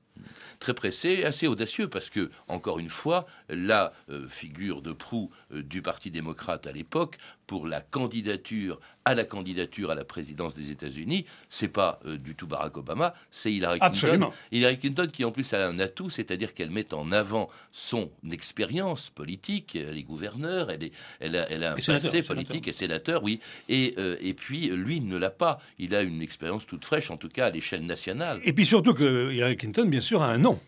très 0.59 0.73
pressé, 0.73 1.23
assez 1.23 1.47
audacieux, 1.47 1.89
parce 1.89 2.09
que, 2.09 2.29
encore 2.47 2.79
une 2.79 2.89
fois, 2.89 3.25
la 3.49 3.93
euh, 4.09 4.27
figure 4.27 4.81
de 4.81 4.91
proue 4.91 5.29
euh, 5.51 5.63
du 5.63 5.81
Parti 5.81 6.11
démocrate 6.11 6.67
à 6.67 6.71
l'époque, 6.71 7.17
pour 7.47 7.67
la 7.67 7.81
candidature 7.81 8.79
à 9.05 9.15
la 9.15 9.23
candidature 9.23 9.89
à 9.89 9.95
la 9.95 10.03
présidence 10.03 10.55
des 10.55 10.69
États-Unis, 10.69 11.25
c'est 11.49 11.69
pas 11.69 11.99
euh, 12.05 12.17
du 12.17 12.35
tout 12.35 12.45
Barack 12.45 12.75
Obama, 12.75 13.13
c'est 13.31 13.53
Hillary 13.53 13.79
Clinton. 13.79 14.31
Hillary 14.51 14.79
Clinton 14.79 15.07
qui 15.11 15.23
en 15.23 15.31
plus 15.31 15.53
a 15.53 15.65
un 15.65 15.79
atout, 15.79 16.09
c'est-à-dire 16.09 16.53
qu'elle 16.53 16.71
met 16.71 16.93
en 16.93 17.13
avant 17.13 17.49
son 17.71 18.11
expérience 18.29 19.09
politique. 19.09 19.75
Elle 19.77 19.97
est 19.97 20.03
gouverneur, 20.03 20.69
elle, 20.69 20.83
est, 20.83 20.91
elle, 21.21 21.37
a, 21.37 21.49
elle 21.49 21.63
a 21.63 21.71
un 21.71 21.75
passé 21.75 22.21
politique 22.21 22.67
et 22.67 22.73
sénateur, 22.73 23.23
oui. 23.23 23.39
Et, 23.69 23.95
et 24.19 24.33
puis 24.33 24.67
lui 24.67 24.99
ne 24.99 25.15
l'a 25.15 25.29
pas. 25.29 25.59
Il 25.79 25.95
a 25.95 26.01
une 26.01 26.21
expérience 26.21 26.67
toute 26.67 26.83
fraîche, 26.83 27.09
en 27.09 27.17
tout 27.17 27.29
cas 27.29 27.45
à 27.45 27.49
l'échelle 27.49 27.85
nationale. 27.85 28.41
Et 28.43 28.51
puis 28.51 28.65
surtout 28.65 28.93
que 28.93 29.31
Hillary 29.31 29.55
Clinton, 29.55 29.85
bien 29.85 30.01
sûr, 30.01 30.21
a 30.21 30.27
un 30.27 30.37
nom 30.37 30.59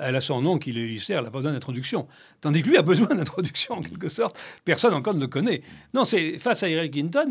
elle 0.00 0.16
a 0.16 0.20
son 0.20 0.42
nom 0.42 0.58
qui 0.58 0.72
lui 0.72 0.98
sert, 0.98 1.18
elle 1.18 1.24
n'a 1.24 1.30
pas 1.30 1.38
besoin 1.38 1.52
d'introduction. 1.52 2.08
Tandis 2.40 2.62
que 2.62 2.68
lui 2.68 2.76
a 2.76 2.82
besoin 2.82 3.06
d'introduction, 3.14 3.74
en 3.74 3.82
quelque 3.82 4.08
sorte. 4.08 4.38
Personne 4.64 4.94
encore 4.94 5.14
ne 5.14 5.20
le 5.20 5.26
connaît. 5.26 5.62
Non, 5.94 6.04
c'est 6.04 6.38
face 6.38 6.62
à 6.62 6.68
Hillary 6.68 6.90
Clinton, 6.90 7.28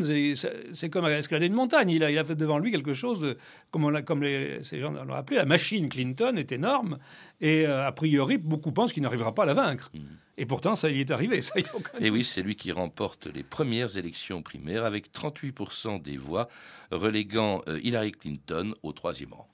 c'est 0.74 0.90
comme 0.90 1.06
escalader 1.08 1.48
une 1.48 1.54
montagne. 1.54 1.90
Il 1.90 2.04
a, 2.04 2.12
il 2.12 2.18
a, 2.18 2.24
fait 2.24 2.36
devant 2.36 2.60
lui 2.60 2.72
quelque 2.72 2.94
chose 2.94 3.20
de, 3.20 3.38
comme, 3.72 3.86
on 3.86 4.02
comme 4.04 4.24
les, 4.24 4.64
ces 4.64 4.80
gens 4.80 4.92
l'ont 4.92 5.14
appelé, 5.14 5.38
la 5.38 5.46
machine 5.46 5.90
Clinton 5.90 6.36
est 6.38 6.52
énorme. 6.52 6.98
Et 7.42 7.66
euh, 7.66 7.88
a 7.88 7.92
priori, 7.92 8.38
beaucoup 8.38 8.72
pensent 8.72 8.94
qu'il 8.94 9.04
n'arrivera 9.04 9.34
pas 9.34 9.44
à 9.44 9.48
la 9.48 9.54
vaincre. 9.54 9.92
Mm. 9.94 10.00
Et 10.38 10.46
pourtant, 10.46 10.76
ça 10.76 10.90
y 10.90 11.02
est 11.02 11.12
arrivé. 11.12 11.42
Ça 11.42 11.60
y 11.60 11.66
et 12.00 12.10
oui, 12.10 12.24
c'est 12.24 12.42
lui 12.42 12.56
qui 12.56 12.72
remporte 12.72 13.28
les 13.28 13.44
premières 13.44 13.98
élections 13.98 14.42
primaires 14.42 14.86
avec 14.86 15.12
38% 15.12 16.02
des 16.02 16.18
voix, 16.18 16.48
reléguant 16.92 17.62
euh, 17.68 17.80
Hillary 17.84 18.14
Clinton 18.14 18.74
au 18.82 18.94
troisième 18.94 19.34
rang. 19.34 19.50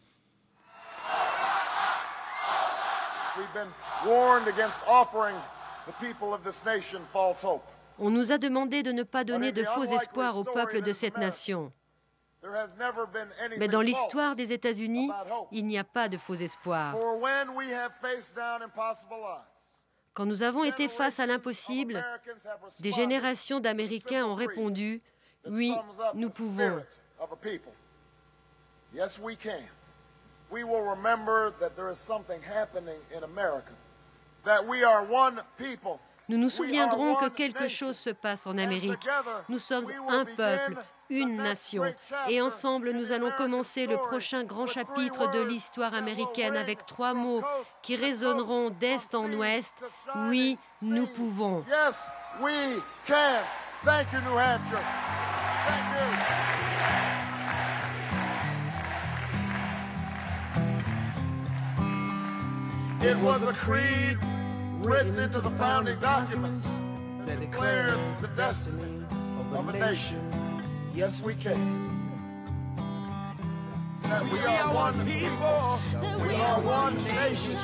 On 7.97 8.09
nous 8.09 8.31
a 8.31 8.37
demandé 8.37 8.83
de 8.83 8.91
ne 8.91 9.03
pas 9.03 9.23
donner 9.23 9.51
de 9.51 9.63
faux 9.63 9.85
espoirs 9.85 10.37
au 10.37 10.43
peuple 10.43 10.81
de 10.81 10.93
cette 10.93 11.17
nation. 11.17 11.71
Mais 13.57 13.67
dans 13.67 13.81
l'histoire 13.81 14.35
des 14.35 14.51
États-Unis, 14.51 15.09
il 15.51 15.65
n'y 15.65 15.77
a 15.77 15.83
pas 15.83 16.09
de 16.09 16.17
faux 16.17 16.35
espoirs. 16.35 16.95
Quand 20.13 20.25
nous 20.25 20.43
avons 20.43 20.63
été 20.63 20.87
face 20.87 21.19
à 21.19 21.25
l'impossible, 21.25 22.03
des 22.79 22.91
générations 22.91 23.59
d'Américains 23.59 24.25
ont 24.25 24.35
répondu, 24.35 25.01
oui, 25.47 25.73
nous 26.13 26.29
pouvons. 26.29 26.81
We 30.51 30.63
will 30.63 30.83
remember 30.95 31.53
that 31.59 31.75
there 31.75 31.89
is 31.89 31.97
something 31.97 32.41
happening 32.41 32.99
in 33.15 33.23
America. 33.23 33.73
That 34.43 34.67
we 34.67 34.83
are 34.83 35.03
one 35.03 35.41
people. 35.57 35.99
Nous 36.27 36.37
nous 36.37 36.49
souviendrons 36.49 37.15
que 37.15 37.29
quelque 37.29 37.67
chose 37.67 37.97
se 37.97 38.09
passe 38.09 38.47
en 38.47 38.57
Amérique. 38.57 39.07
Nous 39.47 39.59
sommes 39.59 39.85
un 40.09 40.25
peuple, 40.25 40.83
une 41.09 41.37
nation. 41.37 41.83
Et 42.29 42.41
ensemble, 42.41 42.91
nous 42.93 43.11
allons 43.11 43.31
commencer 43.37 43.85
le 43.85 43.97
prochain 43.97 44.43
grand 44.43 44.65
chapitre 44.65 45.31
de 45.33 45.41
l'histoire 45.41 45.93
américaine 45.93 46.55
avec 46.55 46.85
trois 46.87 47.13
mots 47.13 47.41
qui 47.83 47.95
résonneront 47.95 48.71
d'est 48.71 49.13
en 49.13 49.31
ouest. 49.33 49.83
Oui, 50.29 50.57
nous 50.81 51.05
pouvons. 51.07 51.63
Yes, 51.67 52.09
we 52.41 52.81
can. 53.05 53.41
Thank 53.83 54.11
you, 54.13 54.19
New 54.21 54.35
Hampshire. 54.35 54.81
Thank 55.67 56.49
you. 56.49 56.54
It 63.05 63.17
was 63.17 63.47
a 63.47 63.53
creed 63.53 64.17
written 64.79 65.19
into 65.19 65.39
the 65.39 65.51
founding 65.51 65.99
documents 65.99 66.79
that 67.27 67.39
declared 67.39 67.99
the 68.19 68.27
destiny 68.29 69.05
of 69.53 69.69
a 69.69 69.73
nation. 69.73 70.19
Yes, 70.91 71.21
we 71.21 71.35
can. 71.35 72.01
That 74.01 74.23
we 74.31 74.39
are 74.39 74.73
one 74.73 75.05
people, 75.05 75.79
that 76.01 76.19
we 76.19 76.33
are 76.33 76.59
one 76.61 76.95
nation, 77.13 77.59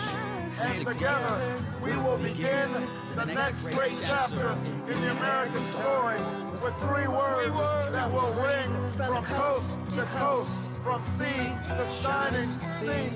and 0.59 0.85
together 0.85 1.57
we 1.81 1.91
will 1.93 2.19
begin 2.19 2.69
the 3.15 3.25
next 3.25 3.69
great 3.69 3.97
chapter 4.05 4.51
in 4.87 5.01
the 5.01 5.11
American 5.11 5.57
story 5.57 6.19
with 6.61 6.75
three 6.81 7.07
words 7.07 7.91
that 7.91 8.11
will 8.11 8.31
ring 8.33 8.91
from 8.95 9.25
coast 9.25 9.89
to 9.89 10.03
coast, 10.19 10.69
from 10.83 11.01
sea 11.01 11.57
to 11.67 11.87
shining 11.99 12.47
sea. 12.79 13.09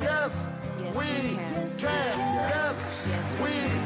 Yes, 0.00 0.52
we 0.94 1.38
can. 1.78 2.08
Yes, 3.06 3.36
we 3.42 3.78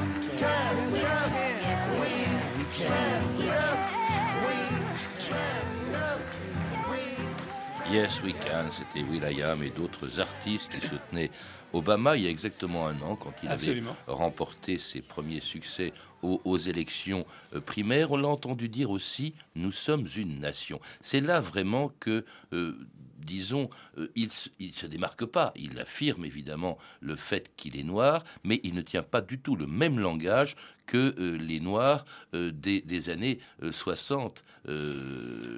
Yes. 7.90 8.22
We 8.22 8.32
Can, 8.32 8.70
c'était 8.70 9.06
Will.i.am 9.06 9.62
et 9.62 9.68
d'autres 9.68 10.18
artistes 10.18 10.72
qui 10.72 10.80
soutenaient 10.80 11.30
Obama 11.74 12.16
il 12.16 12.22
y 12.22 12.26
a 12.26 12.30
exactement 12.30 12.86
un 12.86 13.00
an, 13.02 13.16
quand 13.16 13.34
il 13.42 13.48
avait 13.50 13.82
remporté 14.06 14.78
ses 14.78 15.00
premiers 15.00 15.40
succès 15.40 15.92
aux, 16.22 16.56
élections 16.56 17.26
euh, 17.54 17.60
primaires. 17.60 18.12
On 18.12 18.16
l'a 18.16 18.28
entendu 18.28 18.68
dire 18.68 18.90
aussi, 18.90 19.34
nous 19.56 19.72
sommes 19.72 20.06
une 20.16 20.38
nation. 20.38 20.80
C'est 21.00 21.20
là 21.20 21.40
vraiment 21.40 21.90
que, 22.00 22.24
euh, 22.52 22.78
disons, 23.24 23.70
euh, 23.98 24.08
il 24.16 24.30
ne 24.60 24.72
se 24.72 24.86
démarque 24.86 25.24
pas. 25.24 25.52
Il 25.56 25.78
affirme 25.78 26.24
évidemment 26.24 26.78
le 27.00 27.16
fait 27.16 27.50
qu'il 27.56 27.78
est 27.78 27.84
noir, 27.84 28.24
mais 28.44 28.60
il 28.62 28.74
ne 28.74 28.82
tient 28.82 29.02
pas 29.02 29.20
du 29.20 29.38
tout 29.38 29.56
le 29.56 29.66
même 29.66 29.98
langage 29.98 30.56
que 30.84 31.38
les 31.40 31.60
Noirs 31.60 32.04
des, 32.32 33.08
années 33.08 33.38
60. 33.70 34.42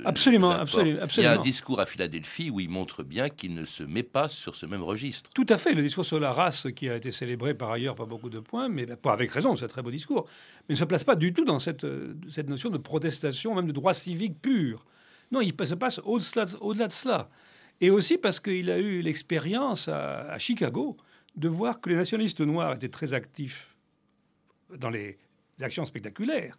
absolument, 0.04 0.50
absolument, 0.50 1.00
Il 1.16 1.22
y 1.22 1.26
a 1.26 1.32
un 1.32 1.38
discours 1.38 1.80
à 1.80 1.86
Philadelphie 1.86 2.50
où 2.50 2.60
il 2.60 2.68
montre 2.68 3.02
bien 3.02 3.30
qu'il 3.30 3.54
ne 3.54 3.64
se 3.64 3.82
met 3.82 4.02
pas 4.02 4.28
sur 4.28 4.54
ce 4.54 4.66
même 4.66 4.82
registre. 4.82 5.30
Tout 5.34 5.46
à 5.48 5.56
fait. 5.56 5.72
Le 5.72 5.80
discours 5.82 6.04
sur 6.04 6.20
la 6.20 6.30
race 6.30 6.66
qui 6.76 6.90
a 6.90 6.96
été 6.96 7.10
célébré 7.10 7.54
par 7.54 7.72
ailleurs 7.72 7.94
par 7.94 8.06
beaucoup 8.06 8.28
de 8.28 8.38
points, 8.38 8.68
mais 8.68 8.84
pas 8.84 9.14
avec 9.14 9.30
raison, 9.30 9.56
c'est 9.56 9.64
un 9.64 9.68
très 9.68 9.82
beau 9.82 9.90
discours 9.90 10.04
mais 10.68 10.74
ne 10.74 10.78
se 10.78 10.84
place 10.84 11.04
pas 11.04 11.16
du 11.16 11.32
tout 11.32 11.44
dans 11.44 11.58
cette, 11.58 11.84
euh, 11.84 12.14
cette 12.28 12.48
notion 12.48 12.70
de 12.70 12.78
protestation, 12.78 13.54
même 13.54 13.66
de 13.66 13.72
droit 13.72 13.92
civique 13.92 14.40
pur. 14.40 14.84
Non, 15.30 15.40
il 15.40 15.54
se 15.66 15.74
passe 15.74 16.00
au-delà 16.04 16.86
de 16.86 16.92
cela. 16.92 17.28
Et 17.80 17.90
aussi 17.90 18.18
parce 18.18 18.40
qu'il 18.40 18.70
a 18.70 18.78
eu 18.78 19.00
l'expérience 19.00 19.88
à, 19.88 20.38
Chicago 20.38 20.96
de 21.36 21.48
voir 21.48 21.80
que 21.80 21.90
les 21.90 21.96
nationalistes 21.96 22.40
noirs 22.40 22.74
étaient 22.74 22.88
très 22.88 23.14
actifs 23.14 23.76
dans 24.76 24.90
les 24.90 25.18
actions 25.60 25.84
spectaculaires, 25.84 26.58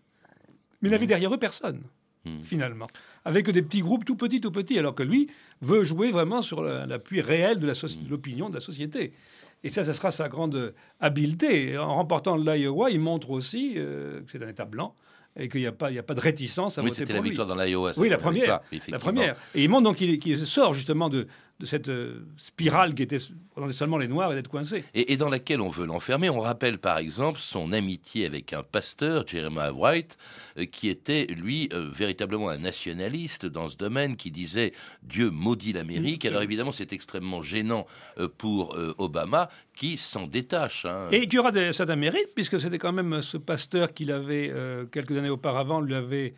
mais 0.82 0.90
il 0.90 0.92
n'avait 0.92 1.06
mmh. 1.06 1.08
derrière 1.08 1.34
eux 1.34 1.40
personne, 1.40 1.84
mmh. 2.26 2.44
finalement. 2.44 2.88
Avec 3.24 3.50
des 3.50 3.62
petits 3.62 3.82
groupes 3.82 4.06
tout 4.06 4.16
petits, 4.16 4.42
tout 4.42 4.52
petits, 4.52 4.78
alors 4.78 4.94
que 4.94 5.04
lui 5.04 5.30
veut 5.62 5.84
jouer 5.84 6.12
vraiment 6.12 6.42
sur 6.42 6.62
l'appui 6.62 7.22
réel 7.22 7.60
de 7.60 7.68
mmh. 7.68 8.10
l'opinion 8.10 8.50
de 8.50 8.56
la 8.56 8.60
société. 8.60 9.14
Et 9.64 9.70
ça, 9.70 9.84
ce 9.84 9.94
sera 9.94 10.12
sa 10.12 10.30
grande 10.30 10.76
habileté. 11.00 11.78
En 11.78 11.96
remportant 11.96 12.36
l'Iowa, 12.36 12.92
il 12.92 13.00
montre 13.00 13.32
aussi 13.32 13.74
euh, 13.78 14.22
que 14.22 14.32
c'est 14.32 14.44
un 14.44 14.50
État 14.50 14.66
blanc 14.66 14.96
et 15.38 15.50
qu'il 15.50 15.62
n'y 15.62 15.68
a, 15.68 15.72
pas, 15.72 15.90
a 15.90 16.04
pas 16.04 16.14
de 16.14 16.20
réticence 16.20 16.78
à 16.78 16.82
oui, 16.82 16.90
voter 16.90 17.04
pour 17.04 17.06
lui. 17.06 17.08
c'était 17.08 17.14
la 17.14 17.30
victoire 17.30 17.48
dans 17.48 17.56
l'Iowa. 17.56 17.92
Oui, 17.98 18.10
la 18.10 18.18
première, 18.18 18.62
la 18.88 19.00
première. 19.00 19.36
Et 19.54 19.64
il 19.64 19.70
montre 19.70 19.84
donc 19.84 19.98
qu'il 19.98 20.48
sort 20.48 20.74
justement 20.74 21.10
de, 21.10 21.28
de 21.60 21.66
cette 21.66 21.88
euh, 21.88 22.26
spirale 22.36 22.94
qui 22.94 23.04
était 23.04 23.18
seulement 23.70 23.98
les 23.98 24.10
Noirs 24.10 24.34
et 24.34 24.36
d'être 24.36 24.50
coincés. 24.50 24.84
Et, 24.94 25.16
dans 25.16 25.30
laquelle 25.30 25.62
on 25.62 25.70
veut 25.70 25.86
l'enfermer. 25.86 26.30
On 26.30 26.42
rappelle 26.42 26.80
par 26.80 26.98
exemple 26.98 27.40
son 27.40 27.72
amitié 27.72 28.26
avec 28.26 28.52
un 28.52 28.62
pasteur, 28.62 29.26
Jeremiah 29.26 29.72
Wright, 29.72 30.18
euh, 30.58 30.66
qui 30.66 30.90
était 30.90 31.26
lui 31.28 31.70
euh, 31.72 31.90
véritablement 31.94 32.50
un 32.50 32.58
nationaliste 32.58 33.46
dans 33.46 33.70
ce 33.70 33.78
domaine, 33.78 34.18
qui 34.18 34.32
disait 34.32 34.74
Dieu 35.02 35.30
maudit 35.30 35.72
l'Amérique. 35.72 36.26
Alors 36.26 36.42
évidemment, 36.42 36.74
c'est 36.74 36.92
extrêmement 36.92 37.42
gênant 37.42 37.86
pour 38.38 38.78
Obama, 38.98 39.50
qui 39.76 39.98
s'en 39.98 40.28
détache. 40.28 40.86
Hein. 40.86 41.08
Et 41.12 41.28
qui 41.28 41.38
aura 41.38 41.52
de, 41.52 41.72
certains 41.72 41.96
mérites, 41.96 42.34
puisque 42.34 42.60
c'était 42.60 42.78
quand 42.80 42.92
même 42.92 43.22
ce 43.22 43.38
pasteur 43.38 43.94
qu'il 43.94 44.12
avait 44.12 44.52
quelques 44.92 45.12
années 45.18 45.30
auparavant 45.30 45.80
lui 45.80 45.96
avait 45.96 46.34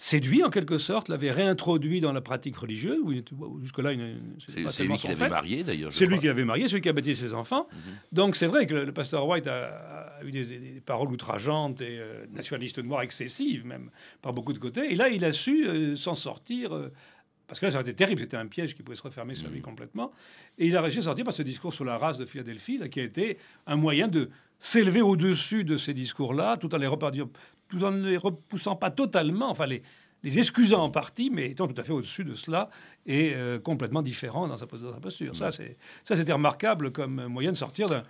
séduit 0.00 0.42
en 0.42 0.48
quelque 0.48 0.78
sorte, 0.78 1.10
l'avait 1.10 1.30
réintroduit 1.30 2.00
dans 2.00 2.14
la 2.14 2.22
pratique 2.22 2.56
religieuse. 2.56 3.00
Jusque-là, 3.60 3.90
c'est 4.70 4.84
lui 4.84 4.96
qui 4.96 5.08
l'avait 5.08 5.28
marié 5.28 5.62
d'ailleurs. 5.62 5.92
C'est 5.92 6.06
lui 6.06 6.18
qui 6.18 6.26
l'avait 6.26 6.46
marié, 6.46 6.68
celui 6.68 6.80
qui 6.80 6.88
a 6.88 6.94
bâti 6.94 7.14
ses 7.14 7.34
enfants. 7.34 7.68
Mhm. 7.70 7.78
Donc 8.12 8.36
c'est 8.36 8.46
vrai 8.46 8.66
que 8.66 8.74
le, 8.74 8.92
pasteur 8.94 9.28
White 9.28 9.46
a, 9.46 10.18
eu 10.24 10.30
des, 10.30 10.80
paroles 10.86 11.12
outrageantes 11.12 11.82
et 11.82 11.98
euh, 11.98 12.24
nationalistes 12.32 12.78
noirs 12.78 13.02
excessives 13.02 13.66
même 13.66 13.90
par 14.22 14.32
beaucoup 14.32 14.54
de 14.54 14.58
côtés. 14.58 14.90
Et 14.90 14.96
là, 14.96 15.10
il 15.10 15.22
a 15.22 15.32
su 15.32 15.68
euh, 15.68 15.94
s'en 15.96 16.14
sortir. 16.14 16.74
Euh, 16.74 16.90
parce 17.46 17.60
que 17.60 17.66
là, 17.66 17.72
ça 17.72 17.78
aurait 17.78 17.90
été 17.90 17.94
terrible, 17.94 18.22
c'était 18.22 18.38
un 18.38 18.46
piège 18.46 18.74
qui 18.74 18.82
pouvait 18.82 18.96
se 18.96 19.02
refermer 19.02 19.34
sur 19.34 19.50
lui 19.50 19.58
mhm. 19.58 19.64
complètement. 19.64 20.12
Et 20.56 20.68
il 20.68 20.76
a 20.78 20.80
réussi 20.80 21.00
à 21.00 21.02
sortir 21.02 21.26
par 21.26 21.34
ce 21.34 21.42
discours 21.42 21.74
sur 21.74 21.84
la 21.84 21.98
race 21.98 22.16
de 22.16 22.24
Philadelphie, 22.24 22.78
là, 22.78 22.88
qui 22.88 23.00
a 23.00 23.02
été 23.02 23.36
un 23.66 23.76
moyen 23.76 24.08
de 24.08 24.30
s'élever 24.58 25.02
au-dessus 25.02 25.64
de 25.64 25.76
ces 25.76 25.92
discours-là, 25.92 26.56
tout 26.56 26.74
en 26.74 26.78
les 26.78 26.86
repartir, 26.86 27.26
tout 27.70 27.82
en 27.84 27.92
ne 27.92 28.08
les 28.08 28.16
repoussant 28.16 28.76
pas 28.76 28.90
totalement, 28.90 29.50
enfin 29.50 29.66
les, 29.66 29.82
les 30.22 30.38
excusant 30.38 30.82
en 30.82 30.90
partie, 30.90 31.30
mais 31.30 31.50
étant 31.50 31.66
tout 31.66 31.80
à 31.80 31.84
fait 31.84 31.92
au-dessus 31.92 32.24
de 32.24 32.34
cela 32.34 32.68
et 33.06 33.32
euh, 33.34 33.58
complètement 33.58 34.02
différent 34.02 34.48
dans 34.48 34.56
sa, 34.56 34.66
posture. 34.66 35.36
Ça, 35.36 35.50
Ça, 35.50 36.16
c'était 36.16 36.32
remarquable 36.32 36.92
comme 36.92 37.26
moyen 37.26 37.52
de 37.52 37.56
sortir 37.56 37.88
d'un 37.88 38.04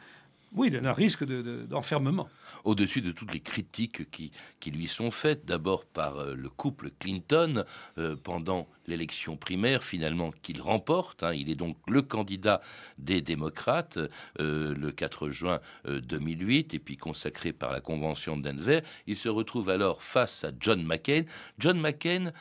oui, 0.53 0.71
d'un 0.71 0.93
risque 0.93 1.25
d'enfermement. 1.25 2.29
Au-dessus 2.65 3.01
de 3.03 3.13
toutes 3.13 3.33
les 3.33 3.41
critiques 3.41 4.11
qui, 4.11 4.33
qui 4.59 4.71
lui 4.71 4.89
sont 4.89 5.11
faites, 5.11 5.45
d'abord 5.45 5.85
par 5.85 6.19
euh, 6.19 6.35
le 6.35 6.49
couple 6.49 6.91
Clinton 6.99 7.65
euh, 7.99 8.17
pendant 8.17 8.67
l'élection 8.91 9.37
primaire 9.37 9.83
finalement 9.83 10.33
qu'il 10.43 10.61
remporte. 10.61 11.23
Hein. 11.23 11.33
Il 11.33 11.51
est 11.51 11.55
donc 11.55 11.77
le 11.89 12.03
candidat 12.03 12.61
des 12.99 13.23
démocrates 13.23 13.99
euh, 14.39 14.75
le 14.75 14.93
4 14.93 15.31
juin 15.31 15.61
2008 15.87 16.75
et 16.75 16.79
puis 16.79 16.97
consacré 16.97 17.53
par 17.53 17.73
la 17.73 17.81
convention 17.81 18.37
de 18.37 18.43
Denver. 18.43 18.81
Il 19.07 19.17
se 19.17 19.29
retrouve 19.29 19.71
alors 19.71 20.03
face 20.03 20.45
à 20.45 20.51
John 20.61 20.83
McCain. 20.85 21.23
John 21.59 21.81
McCain 21.81 22.33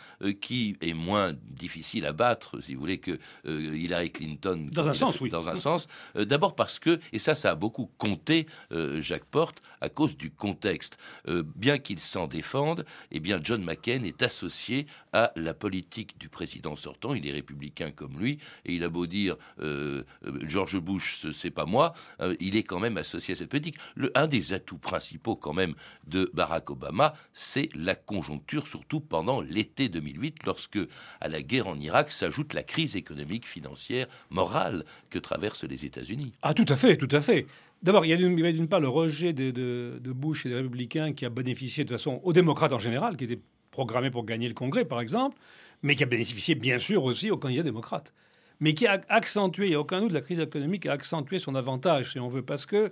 qui 0.41 0.77
est 0.81 0.93
moins 0.93 1.33
difficile 1.49 2.05
à 2.05 2.13
battre, 2.13 2.59
si 2.59 2.73
vous 2.73 2.81
voulez, 2.81 2.99
que 2.99 3.19
Hillary 3.45 4.11
Clinton. 4.11 4.69
Dans 4.71 4.87
un 4.87 4.93
sens, 4.93 5.21
oui. 5.21 5.29
Dans 5.29 5.49
un 5.49 5.55
sens. 5.55 5.87
d'abord 6.15 6.55
parce 6.55 6.79
que, 6.79 6.99
et 7.13 7.19
ça, 7.19 7.35
ça 7.35 7.51
a 7.51 7.55
beaucoup 7.55 7.91
compter 7.97 8.47
euh, 8.71 9.01
Jacques 9.01 9.25
Porte 9.25 9.61
à 9.81 9.89
cause 9.89 10.17
du 10.17 10.31
contexte. 10.31 10.97
Euh, 11.27 11.43
bien 11.55 11.77
qu'il 11.77 11.99
s'en 11.99 12.27
défende, 12.27 12.85
eh 13.11 13.19
bien 13.19 13.39
John 13.43 13.63
McCain 13.63 14.03
est 14.03 14.21
associé 14.23 14.87
à 15.13 15.31
la 15.35 15.53
politique 15.53 16.17
du 16.17 16.29
président 16.29 16.38
sortant. 16.75 17.13
Il 17.13 17.27
est 17.27 17.31
républicain 17.31 17.91
comme 17.91 18.19
lui 18.19 18.39
et 18.65 18.73
il 18.73 18.83
a 18.83 18.89
beau 18.89 19.07
dire 19.07 19.35
euh, 19.61 20.03
George 20.43 20.79
Bush, 20.79 21.25
c'est 21.33 21.51
pas 21.51 21.65
moi, 21.65 21.93
il 22.39 22.55
est 22.55 22.63
quand 22.63 22.79
même 22.79 22.97
associé 22.97 23.33
à 23.33 23.35
cette 23.35 23.49
politique. 23.49 23.77
Le, 23.95 24.11
un 24.15 24.27
des 24.27 24.53
atouts 24.53 24.77
principaux 24.77 25.35
quand 25.35 25.53
même 25.53 25.75
de 26.07 26.29
Barack 26.33 26.69
Obama, 26.69 27.13
c'est 27.33 27.69
la 27.75 27.95
conjoncture, 27.95 28.67
surtout 28.67 28.99
pendant 28.99 29.41
l'été 29.41 29.89
2008, 29.89 30.45
lorsque 30.45 30.79
à 31.21 31.27
la 31.27 31.41
guerre 31.41 31.67
en 31.67 31.79
Irak 31.79 32.11
s'ajoute 32.11 32.53
la 32.53 32.63
crise 32.63 32.95
économique, 32.95 33.47
financière, 33.47 34.07
morale 34.29 34.85
que 35.09 35.19
traversent 35.19 35.63
les 35.63 35.85
États-Unis. 35.85 36.33
Ah 36.41 36.53
tout 36.53 36.65
à 36.67 36.75
fait, 36.75 36.97
tout 36.97 37.13
à 37.15 37.21
fait. 37.21 37.47
D'abord, 37.81 38.05
il 38.05 38.09
y 38.09 38.13
a 38.13 38.17
d'une 38.17 38.67
part 38.67 38.81
le 38.81 38.89
rejet 38.89 39.31
de, 39.33 40.11
Bush 40.13 40.45
et 40.45 40.49
des 40.49 40.55
républicains 40.55 41.13
qui 41.13 41.25
a 41.25 41.29
bénéficié 41.29 41.83
de 41.83 41.89
toute 41.89 41.97
façon 41.97 42.19
aux 42.23 42.33
démocrates 42.33 42.73
en 42.73 42.79
général, 42.79 43.15
qui 43.15 43.23
étaient 43.23 43.39
programmés 43.71 44.11
pour 44.11 44.25
gagner 44.25 44.47
le 44.47 44.53
Congrès, 44.53 44.83
par 44.83 44.99
exemple, 44.99 45.37
mais 45.81 45.95
qui 45.95 46.03
a 46.03 46.05
bénéficié 46.05 46.55
bien 46.55 46.77
sûr 46.77 47.03
aussi 47.03 47.31
aux 47.31 47.37
candidats 47.37 47.63
démocrates. 47.63 48.13
Mais 48.59 48.73
qui 48.73 48.87
a 48.87 49.01
accentué, 49.07 49.67
il 49.67 49.69
n'y 49.69 49.75
a 49.75 50.09
la 50.09 50.21
crise 50.21 50.39
économique 50.39 50.85
a 50.85 50.93
accentué 50.93 51.39
son 51.39 51.55
avantage, 51.55 52.11
si 52.11 52.19
on 52.19 52.27
veut, 52.27 52.41
parce 52.41 52.65
que 52.65 52.91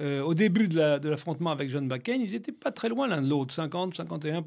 euh, 0.00 0.22
au 0.22 0.34
début 0.34 0.68
de 0.68 1.08
l'affrontement 1.08 1.50
avec 1.50 1.68
John 1.68 1.86
McCain, 1.86 2.14
ils 2.14 2.30
n'étaient 2.30 2.52
pas 2.52 2.70
très 2.70 2.88
loin 2.88 3.08
l'un 3.08 3.20
de 3.20 3.28
l'autre, 3.28 3.52
50, 3.52 3.94
51 3.94 4.44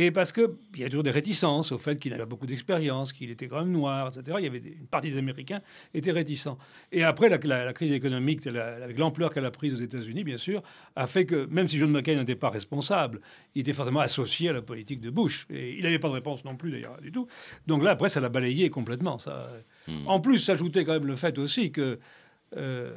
et 0.00 0.12
parce 0.12 0.30
qu'il 0.30 0.46
y 0.76 0.84
a 0.84 0.88
toujours 0.88 1.02
des 1.02 1.10
réticences 1.10 1.72
au 1.72 1.78
fait 1.78 1.98
qu'il 1.98 2.14
avait 2.14 2.24
beaucoup 2.24 2.46
d'expérience, 2.46 3.12
qu'il 3.12 3.32
était 3.32 3.48
quand 3.48 3.58
même 3.58 3.72
noir, 3.72 4.12
etc. 4.16 4.36
Il 4.38 4.44
y 4.44 4.46
avait 4.46 4.58
une 4.58 4.86
partie 4.86 5.10
des 5.10 5.18
Américains 5.18 5.60
étaient 5.92 6.12
réticents. 6.12 6.56
Et 6.92 7.02
après, 7.02 7.28
la, 7.28 7.72
crise 7.72 7.90
économique, 7.90 8.46
avec 8.46 8.96
l'ampleur 8.96 9.32
qu'elle 9.32 9.44
a 9.44 9.50
prise 9.50 9.72
aux 9.72 9.82
États-Unis, 9.82 10.22
bien 10.22 10.36
sûr, 10.36 10.62
a 10.94 11.08
fait 11.08 11.26
que, 11.26 11.46
même 11.46 11.66
si 11.66 11.78
John 11.78 11.90
McCain 11.90 12.14
n'était 12.14 12.36
pas 12.36 12.48
responsable, 12.48 13.20
il 13.56 13.62
était 13.62 13.72
forcément 13.72 13.98
associé 13.98 14.50
à 14.50 14.52
la 14.52 14.62
politique 14.62 15.00
de 15.00 15.10
Bush. 15.10 15.48
Et 15.50 15.74
il 15.76 15.82
n'avait 15.82 15.98
pas 15.98 16.06
de 16.06 16.12
réponse 16.12 16.44
non 16.44 16.54
plus, 16.54 16.70
d'ailleurs, 16.70 17.00
du 17.00 17.10
tout. 17.10 17.26
Donc 17.66 17.82
là, 17.82 17.90
après, 17.90 18.08
ça 18.08 18.20
l'a 18.20 18.28
balayé 18.28 18.70
complètement. 18.70 19.18
Ça. 19.18 19.50
Hmm. 19.88 20.06
En 20.06 20.20
plus, 20.20 20.38
s'ajoutait 20.38 20.84
quand 20.84 20.92
même 20.92 21.06
le 21.06 21.16
fait 21.16 21.38
aussi 21.38 21.72
que... 21.72 21.98
Euh, 22.56 22.96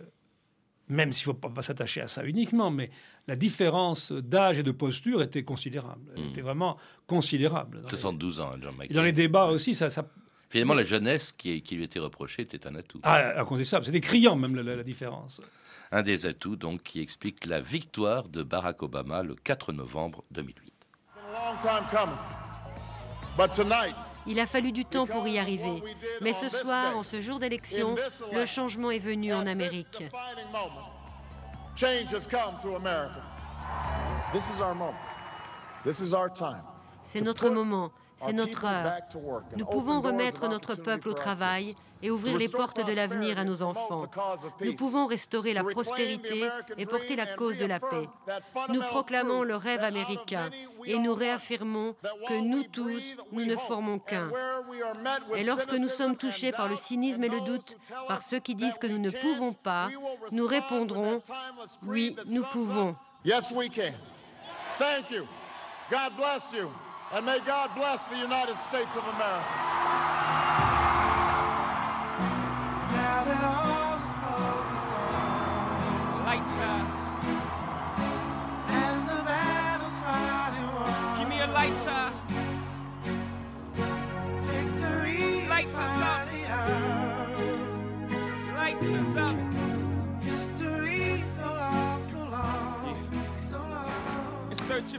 même 0.92 1.14
s'il 1.14 1.30
ne 1.30 1.34
faut 1.34 1.50
pas, 1.50 1.62
s'attacher 1.62 2.02
à 2.02 2.08
ça 2.08 2.24
uniquement, 2.26 2.70
mais 2.70 2.92
la 3.28 3.36
différence 3.36 4.12
d'âge 4.12 4.60
et 4.60 4.64
de 4.64 4.72
posture 4.72 5.22
était 5.22 5.44
considérable. 5.44 6.12
Elle 6.16 6.24
hmm. 6.24 6.30
était 6.30 6.42
vraiment 6.42 6.78
considérable. 7.08 7.82
72 7.90 8.42
ans, 8.42 8.52
John 8.62 8.76
McCain. 8.78 8.94
Dans 8.94 9.04
les 9.04 9.14
débats 9.14 9.46
aussi, 9.46 9.74
ça... 9.74 9.88
Finalement, 10.50 10.74
la 10.74 10.84
jeunesse 10.84 11.32
qui, 11.32 11.64
lui 11.72 11.86
était 11.86 12.00
reprochée 12.00 12.42
était 12.42 12.68
un 12.68 12.76
atout. 12.76 13.00
Ah, 13.04 13.40
incontestable. 13.40 13.86
C'était 13.86 14.02
criant, 14.02 14.36
même, 14.36 14.54
la, 14.54 14.84
différence. 14.84 15.40
Un 15.94 16.04
des 16.04 16.26
atouts, 16.26 16.58
donc, 16.58 16.84
qui 16.84 17.00
explique 17.00 17.46
la 17.46 17.62
victoire 17.62 18.28
de 18.28 18.44
Barack 18.44 18.84
Obama 18.84 19.24
le 19.24 19.36
4 19.36 19.72
novembre 19.72 20.26
2008. 20.32 20.74
Il 24.28 24.40
a 24.40 24.46
fallu 24.46 24.72
du 24.72 24.86
temps 24.86 25.08
pour 25.08 25.28
y 25.28 25.40
arriver. 25.40 25.82
Mais 26.22 26.34
ce 26.34 26.50
soir, 26.50 26.98
en 26.98 27.04
ce 27.04 27.22
jour 27.22 27.40
d'élection, 27.40 27.96
le 28.34 28.46
changement 28.46 28.92
est 28.92 29.00
venu 29.00 29.34
en 29.34 29.48
Amérique. 29.48 30.04
C'est 37.04 37.22
notre 37.22 37.50
moment, 37.50 37.92
c'est 38.18 38.34
notre 38.34 38.66
heure. 38.66 38.94
Nous 39.58 39.66
pouvons 39.66 40.02
remettre 40.02 40.48
notre 40.48 40.76
peuple 40.76 41.10
au 41.10 41.14
travail 41.14 41.76
et 42.02 42.12
ouvrir 42.12 42.38
les 42.38 42.50
portes 42.50 42.86
de 42.86 42.94
l'avenir 42.94 43.38
à 43.40 43.44
nos 43.44 43.62
enfants. 43.62 44.06
Nous 44.62 44.76
pouvons 44.76 45.06
restaurer 45.06 45.54
la 45.54 45.64
prospérité 45.64 46.48
et 46.78 46.86
porter 46.86 47.16
la 47.16 47.28
cause 47.28 47.58
de 47.58 47.66
la 47.66 47.80
paix. 47.80 48.08
Nous 48.70 48.82
proclamons 48.82 49.44
le 49.44 49.56
rêve 49.56 49.84
américain 49.84 50.50
et 50.86 50.98
nous 50.98 51.14
réaffirmons 51.14 51.96
que 52.28 52.42
nous 52.42 52.64
tous, 52.64 53.02
nous 53.32 53.46
ne 53.46 53.56
formons 53.56 54.00
qu'un. 54.00 54.30
Et 55.36 55.44
lorsque 55.44 55.74
nous 55.74 55.90
sommes 55.90 56.16
touchés 56.16 56.52
par 56.52 56.70
le 56.70 56.76
cynisme 56.76 57.24
et 57.24 57.30
le 57.30 57.42
doute, 57.42 57.78
par 58.08 58.22
ceux 58.22 58.40
qui 58.40 58.56
disent 58.56 58.78
que 58.78 58.88
nous 58.88 59.00
ne 59.00 59.10
pouvons 59.10 59.54
pas, 59.54 59.90
nous 60.32 60.48
répondrons, 60.48 61.22
oui, 61.84 62.16
nous 62.28 62.44
pouvons. 62.52 62.96
Yes, 63.24 63.52
we 63.52 63.70
can. 63.70 63.94
Thank 64.80 65.12
you. 65.12 65.28
God 65.92 66.16
bless 66.18 66.52
you. 66.54 66.72
And 67.14 67.26
may 67.26 67.40
God 67.46 67.70
bless 67.76 68.06
the 68.06 68.18
United 68.18 68.56
States 68.56 68.96
of 68.96 69.04
America. 69.04 69.81
later. 76.48 77.01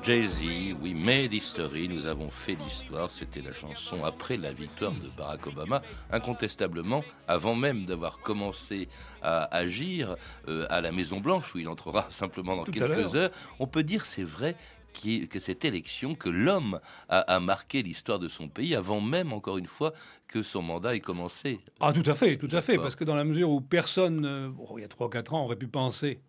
Jay-Z, 0.02 0.74
we 0.80 0.94
made 0.94 1.32
history, 1.32 1.88
nous 1.88 2.06
avons 2.06 2.30
fait 2.30 2.56
l'histoire, 2.64 3.10
c'était 3.10 3.40
la 3.42 3.52
chanson 3.52 4.04
après 4.04 4.36
la 4.36 4.52
victoire 4.52 4.92
de 4.92 5.08
Barack 5.16 5.46
Obama, 5.46 5.82
incontestablement, 6.10 7.04
avant 7.28 7.54
même 7.54 7.84
d'avoir 7.84 8.18
commencé 8.20 8.88
à 9.22 9.44
agir 9.56 10.16
euh, 10.48 10.66
à 10.70 10.80
la 10.80 10.90
Maison 10.92 11.20
Blanche, 11.20 11.54
où 11.54 11.58
il 11.58 11.68
entrera 11.68 12.06
simplement 12.10 12.56
dans 12.56 12.64
Tout 12.64 12.72
quelques 12.72 13.14
heures, 13.16 13.30
on 13.60 13.66
peut 13.66 13.82
dire, 13.84 14.04
c'est 14.06 14.24
vrai, 14.24 14.56
qui- 14.92 15.28
que 15.28 15.38
cette 15.38 15.64
élection, 15.64 16.14
que 16.14 16.28
l'homme 16.30 16.80
a, 17.08 17.20
a 17.20 17.38
marqué 17.40 17.82
l'histoire 17.82 18.18
de 18.18 18.28
son 18.28 18.48
pays 18.48 18.74
avant 18.74 19.00
même, 19.00 19.32
encore 19.32 19.58
une 19.58 19.66
fois, 19.66 19.92
que 20.26 20.42
son 20.42 20.62
mandat 20.62 20.94
ait 20.96 21.00
commencé. 21.00 21.60
Ah, 21.80 21.92
tout 21.92 22.08
à 22.10 22.14
fait, 22.14 22.38
tout 22.38 22.48
à 22.50 22.60
fait. 22.60 22.76
Parce 22.76 22.96
que 22.96 23.04
dans 23.04 23.14
la 23.16 23.24
mesure 23.24 23.50
où 23.50 23.60
personne, 23.60 24.24
euh, 24.24 24.48
bon, 24.48 24.66
il 24.78 24.80
y 24.80 24.84
a 24.84 24.88
3 24.88 25.06
ou 25.06 25.10
4 25.10 25.34
ans, 25.34 25.44
aurait 25.44 25.56
pu 25.56 25.68
penser, 25.68 26.20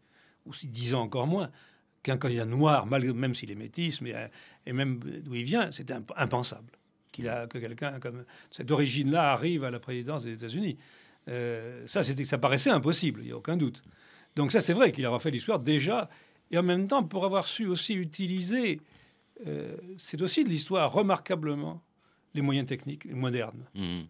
ou 0.45 0.54
si 0.54 0.67
10 0.67 0.93
ans 0.93 1.02
encore 1.02 1.28
moins, 1.28 1.49
qu'un 2.04 2.18
candidat 2.18 2.46
noir, 2.46 2.86
malgré, 2.86 3.13
même 3.13 3.34
s'il 3.34 3.50
est 3.50 3.56
métis, 3.56 4.02
mais, 4.02 4.13
euh, 4.13 4.28
et 4.66 4.74
même 4.74 5.00
d'où 5.00 5.36
il 5.36 5.44
vient, 5.44 5.72
c'était 5.72 5.94
imp- 5.94 6.12
impensable. 6.18 6.72
Qu'il 7.12 7.28
a, 7.30 7.48
que 7.48 7.58
quelqu'un 7.60 8.00
comme 8.00 8.26
cette 8.52 8.70
origine-là 8.72 9.32
arrive 9.34 9.63
à 9.63 9.72
la 9.72 9.80
présidence 9.80 10.24
des 10.24 10.34
États-Unis. 10.34 10.78
Euh, 11.30 11.84
ça, 11.88 12.04
c'était, 12.04 12.24
ça 12.26 12.38
paraissait 12.38 12.72
impossible, 12.72 13.22
il 13.22 13.28
n'y 13.28 13.32
a 13.32 13.38
aucun 13.38 13.56
doute. 13.56 13.82
Donc 14.36 14.52
ça, 14.52 14.62
c'est 14.62 14.74
vrai 14.74 14.92
qu'il 14.92 15.06
aura 15.06 15.20
fait 15.20 15.32
l'histoire 15.32 15.60
déjà, 15.60 16.10
et 16.52 16.58
en 16.58 16.63
même 16.63 16.88
temps, 16.88 17.04
pour 17.04 17.24
avoir 17.24 17.48
su 17.48 17.68
aussi 17.68 17.94
utiliser, 17.94 18.82
euh, 19.48 19.78
c'est 19.98 20.22
aussi 20.22 20.44
de 20.44 20.50
l'histoire 20.50 20.92
remarquablement, 20.92 21.82
les 22.34 22.42
moyens 22.42 22.68
techniques 22.68 23.06
modernes 23.13 23.63
Mhm. 23.76 24.06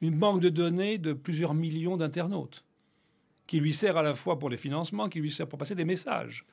une 0.00 0.16
banque 0.16 0.40
de 0.40 0.48
données 0.48 0.96
de 0.98 1.12
plusieurs 1.12 1.54
millions 1.54 1.96
d'internautes, 1.96 2.64
qui 3.46 3.58
lui 3.60 3.74
sert 3.74 3.96
à 3.96 4.02
la 4.02 4.14
fois 4.14 4.38
pour 4.38 4.48
les 4.48 4.56
financements, 4.56 5.08
qui 5.08 5.20
lui 5.20 5.30
sert 5.30 5.46
pour 5.48 5.58
passer 5.58 5.74
des 5.74 5.84
messages, 5.84 6.44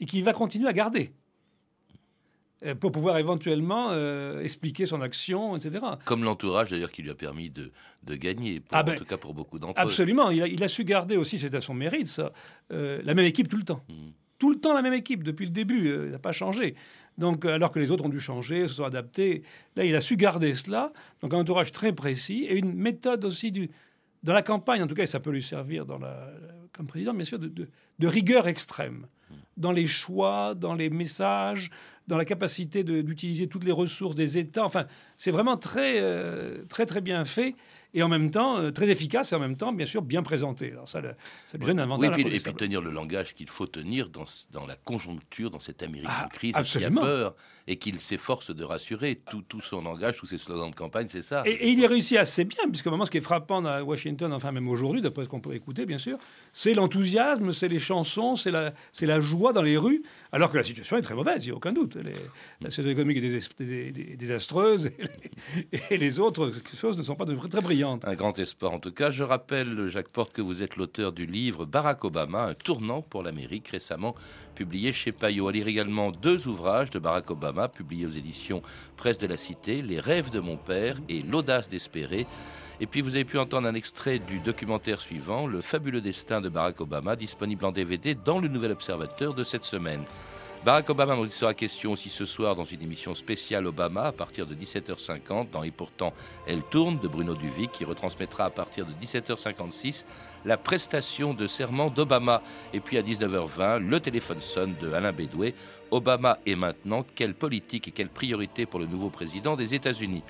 et 0.00 0.06
qui 0.06 0.22
va 0.22 0.32
continuer 0.32 0.68
à 0.68 0.72
garder, 0.72 1.12
euh, 2.64 2.74
pour 2.74 2.90
pouvoir 2.90 3.18
éventuellement 3.18 3.88
euh, 3.90 4.40
expliquer 4.42 4.86
son 4.86 5.00
action, 5.00 5.56
etc. 5.56 5.84
Comme 6.04 6.24
l'entourage 6.24 6.70
d'ailleurs 6.70 6.90
qui 6.90 7.02
lui 7.02 7.10
a 7.10 7.14
permis 7.14 7.50
de, 7.50 7.70
de 8.02 8.14
gagner, 8.16 8.60
pour- 8.60 8.76
Ah 8.76 8.80
en 8.80 8.84
ben, 8.84 8.96
tout 8.96 9.04
cas 9.04 9.16
pour 9.16 9.32
beaucoup 9.34 9.58
d'entre 9.58 9.80
eux. 9.80 9.84
Absolument, 9.84 10.30
il 10.30 10.42
a, 10.42 10.48
il 10.48 10.62
a 10.64 10.68
su 10.68 10.84
garder 10.84 11.16
aussi, 11.16 11.38
c'est 11.38 11.54
à 11.54 11.60
son 11.60 11.74
mérite, 11.74 12.08
ça, 12.08 12.32
euh, 12.72 13.00
la 13.04 13.14
même 13.14 13.26
équipe 13.26 13.48
tout 13.48 13.56
le 13.58 13.64
temps. 13.64 13.84
Mhm. 13.88 14.12
Tout 14.38 14.50
le 14.50 14.58
temps 14.60 14.72
la 14.72 14.82
même 14.82 14.94
équipe, 14.94 15.24
depuis 15.24 15.46
le 15.46 15.50
début, 15.52 15.88
euh, 15.88 16.06
il 16.06 16.12
n'a 16.12 16.18
pas 16.20 16.32
changé. 16.32 16.74
Donc, 17.16 17.44
alors 17.44 17.72
que 17.72 17.80
les 17.80 17.90
autres 17.90 18.04
ont 18.04 18.08
dû 18.08 18.20
changer, 18.20 18.68
se 18.68 18.74
sont 18.74 18.84
adaptés, 18.84 19.42
là, 19.74 19.84
il 19.84 19.94
a 19.96 20.00
su 20.00 20.16
garder 20.16 20.54
cela. 20.54 20.92
Donc, 21.22 21.34
un 21.34 21.38
entourage 21.38 21.72
très 21.72 21.92
précis 21.92 22.44
et 22.48 22.56
une 22.56 22.72
méthode 22.72 23.24
aussi 23.24 23.50
du, 23.50 23.68
dans 24.22 24.32
la 24.32 24.42
campagne, 24.42 24.82
en 24.82 24.86
tout 24.86 24.94
cas, 24.94 25.06
ça 25.06 25.20
peut 25.20 25.30
lui 25.30 25.42
servir 25.42 25.86
comme 26.72 26.86
président, 26.86 27.14
bien 27.14 27.24
sûr, 27.24 27.38
de, 27.38 28.06
rigueur 28.06 28.48
extrême 28.48 29.06
dans 29.56 29.72
les 29.72 29.86
choix, 29.86 30.54
dans 30.54 30.74
les 30.74 30.88
messages, 30.88 31.70
dans 32.06 32.16
la 32.16 32.24
capacité 32.24 32.84
d'utiliser 32.84 33.48
toutes 33.48 33.64
les 33.64 33.72
ressources 33.72 34.14
des 34.14 34.38
États. 34.38 34.64
Enfin, 34.64 34.86
c'est 35.16 35.30
vraiment 35.30 35.56
très, 35.56 36.00
euh, 36.00 36.64
très, 36.68 36.86
très 36.86 37.00
bien 37.00 37.24
fait 37.24 37.54
et 37.94 38.02
en 38.02 38.08
même 38.08 38.30
temps 38.30 38.58
euh, 38.58 38.70
très 38.70 38.88
efficace 38.88 39.32
et 39.32 39.34
en 39.34 39.40
même 39.40 39.56
temps, 39.56 39.72
bien 39.72 39.86
sûr, 39.86 40.02
bien 40.02 40.22
présenté. 40.22 40.72
Alors 40.72 40.88
ça, 40.88 41.00
le- 41.00 41.14
ça 41.46 41.56
un 41.82 41.90
Oui, 41.98 42.06
et 42.06 42.10
puis, 42.10 42.20
et 42.20 42.24
puis 42.24 42.24
incontestable. 42.24 42.56
tenir 42.58 42.80
le 42.80 42.90
langage 42.90 43.34
qu'il 43.34 43.48
faut 43.48 43.66
tenir 43.66 44.08
dans, 44.10 44.66
la 44.66 44.76
conjoncture, 44.76 45.50
dans 45.50 45.60
cette 45.60 45.82
Amérique 45.82 46.08
Ah, 46.10 46.26
en 46.26 46.28
crise 46.28 46.54
qui 46.56 46.84
a 46.84 46.90
peur 46.90 47.34
et 47.66 47.76
qu'il 47.76 47.98
s'efforce 48.00 48.54
de 48.54 48.64
rassurer. 48.64 49.20
Tout, 49.30 49.42
tout 49.42 49.60
son 49.60 49.82
langage, 49.82 50.16
tous 50.18 50.26
ses 50.26 50.38
slogans 50.38 50.70
de 50.70 50.74
campagne, 50.74 51.06
c'est 51.08 51.22
ça. 51.22 51.42
Et, 51.46 51.50
et 51.52 51.68
il 51.68 51.78
y 51.78 51.86
réussit 51.86 52.16
assez 52.16 52.44
bien, 52.44 52.64
puisque 52.68 52.86
vraiment, 52.86 53.04
ce 53.04 53.10
qui 53.10 53.18
est 53.18 53.22
frappant 53.22 53.64
à 53.64 53.82
Washington, 53.82 54.32
enfin 54.32 54.52
même 54.52 54.68
aujourd'hui, 54.68 55.02
d'après 55.02 55.24
ce 55.24 55.28
qu'on 55.28 55.40
peut 55.40 55.54
écouter, 55.54 55.84
bien 55.84 55.98
sûr, 55.98 56.18
c'est 56.52 56.72
l'enthousiasme, 56.74 57.52
c'est 57.52 57.68
les 57.68 57.78
chansons, 57.78 58.36
c'est 58.36 58.50
la, 58.50 58.72
c'est 58.92 59.06
la 59.06 59.20
joie 59.20 59.52
dans 59.52 59.62
les 59.62 59.76
rues, 59.76 60.02
alors 60.32 60.50
que 60.50 60.56
la 60.58 60.62
situation 60.62 60.96
est 60.96 61.02
très 61.02 61.14
mauvaise, 61.14 61.44
il 61.46 61.48
n'y 61.48 61.52
a 61.54 61.56
aucun 61.56 61.72
doute. 61.72 61.96
La 62.60 62.70
situation 62.70 62.90
économique 62.92 63.18
est 63.18 63.28
dés- 63.30 63.64
dés- 63.64 63.92
dés- 63.92 64.16
désastreuse, 64.16 64.90
et 65.90 65.96
les, 65.96 66.20
autres 66.20 66.50
choses 66.76 66.98
ne 66.98 67.02
sont 67.02 67.14
pas 67.14 67.24
très 67.24 67.60
brillantes. 67.60 68.04
Un 68.06 68.14
grand 68.14 68.38
espoir 68.38 68.72
en 68.72 68.78
tout 68.80 68.92
cas. 68.92 69.10
Je 69.10 69.22
rappelle, 69.22 69.88
Jacques 69.88 70.08
Porte, 70.08 70.32
que 70.32 70.42
vous 70.42 70.62
êtes 70.62 70.76
l'auteur 70.76 71.12
du 71.12 71.26
livre 71.26 71.64
Barack 71.64 72.04
Obama, 72.04 72.44
un 72.44 72.54
tournant 72.54 73.00
pour 73.02 73.22
l'Amérique, 73.22 73.68
récemment 73.68 74.14
publié 74.54 74.92
chez 74.92 75.12
Payot. 75.12 75.48
À 75.48 75.52
lire 75.52 75.68
également 75.68 76.10
deux 76.10 76.46
ouvrages 76.46 76.90
de 76.90 76.98
Barack 76.98 77.30
Obama, 77.30 77.68
publiés 77.68 78.06
aux 78.06 78.10
éditions 78.10 78.62
Presse 78.96 79.18
de 79.18 79.26
la 79.26 79.36
Cité, 79.36 79.80
Les 79.82 80.00
rêves 80.00 80.30
de 80.30 80.40
mon 80.40 80.56
père 80.56 80.98
et 81.08 81.22
L'audace 81.22 81.68
d'espérer. 81.68 82.26
Et 82.80 82.86
puis 82.86 83.00
vous 83.00 83.16
avez 83.16 83.24
pu 83.24 83.38
entendre 83.38 83.66
un 83.66 83.74
extrait 83.74 84.20
du 84.20 84.38
documentaire 84.38 85.00
suivant, 85.00 85.46
Le 85.46 85.60
fabuleux 85.60 86.00
destin 86.00 86.40
de 86.40 86.48
Barack 86.48 86.80
Obama, 86.80 87.16
disponible 87.16 87.64
en 87.64 87.72
DVD 87.72 88.14
dans 88.14 88.38
le 88.38 88.46
Nouvel 88.48 88.70
Observateur 88.72 89.34
de 89.34 89.42
cette 89.42 89.64
semaine. 89.64 90.04
Barack 90.64 90.90
Obama, 90.90 91.16
il 91.22 91.30
sera 91.30 91.54
question 91.54 91.92
aussi 91.92 92.10
ce 92.10 92.24
soir 92.24 92.56
dans 92.56 92.64
une 92.64 92.82
émission 92.82 93.14
spéciale 93.14 93.64
Obama 93.66 94.02
à 94.02 94.12
partir 94.12 94.44
de 94.44 94.56
17h50 94.56 95.50
dans 95.50 95.62
Et 95.62 95.70
pourtant 95.70 96.12
elle 96.46 96.62
tourne 96.62 96.98
de 96.98 97.06
Bruno 97.06 97.36
Duvic 97.36 97.70
qui 97.70 97.84
retransmettra 97.84 98.46
à 98.46 98.50
partir 98.50 98.84
de 98.84 98.92
17h56 98.92 100.04
la 100.44 100.56
prestation 100.56 101.32
de 101.32 101.46
serment 101.46 101.90
d'Obama. 101.90 102.42
Et 102.72 102.80
puis 102.80 102.98
à 102.98 103.02
19h20, 103.02 103.78
le 103.78 104.00
téléphone 104.00 104.40
sonne 104.40 104.74
de 104.80 104.92
Alain 104.92 105.12
Bédoué. 105.12 105.54
Obama 105.92 106.38
est 106.44 106.56
maintenant, 106.56 107.06
quelle 107.14 107.34
politique 107.34 107.88
et 107.88 107.92
quelle 107.92 108.10
priorité 108.10 108.66
pour 108.66 108.80
le 108.80 108.86
nouveau 108.86 109.10
président 109.10 109.56
des 109.56 109.74
États-Unis? 109.74 110.24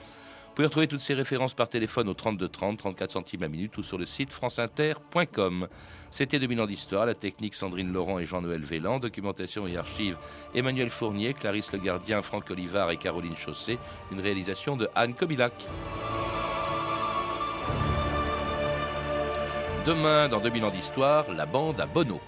Pouvez 0.58 0.66
retrouver 0.66 0.88
toutes 0.88 0.98
ces 0.98 1.14
références 1.14 1.54
par 1.54 1.68
téléphone 1.68 2.08
au 2.08 2.14
32 2.14 2.48
30, 2.48 2.78
34 2.78 3.12
centimes 3.12 3.42
la 3.42 3.48
minute 3.48 3.78
ou 3.78 3.84
sur 3.84 3.96
le 3.96 4.04
site 4.04 4.32
franceinter.com. 4.32 5.68
C'était 6.10 6.40
2000 6.40 6.60
ans 6.60 6.66
d'histoire, 6.66 7.06
la 7.06 7.14
technique 7.14 7.54
Sandrine 7.54 7.92
Laurent 7.92 8.18
et 8.18 8.26
Jean-Noël 8.26 8.64
Vélan, 8.64 8.98
documentation 8.98 9.68
et 9.68 9.76
archives 9.76 10.16
Emmanuel 10.56 10.90
Fournier, 10.90 11.32
Clarisse 11.32 11.70
Le 11.70 11.78
Gardien, 11.78 12.22
Franck 12.22 12.50
Olivard 12.50 12.90
et 12.90 12.96
Caroline 12.96 13.36
Chausset, 13.36 13.78
une 14.10 14.18
réalisation 14.18 14.76
de 14.76 14.88
Anne 14.96 15.14
Kobilac. 15.14 15.52
Demain, 19.86 20.28
dans 20.28 20.40
2000 20.40 20.64
ans 20.64 20.70
d'histoire, 20.72 21.32
la 21.32 21.46
bande 21.46 21.80
à 21.80 21.86
Bono. 21.86 22.20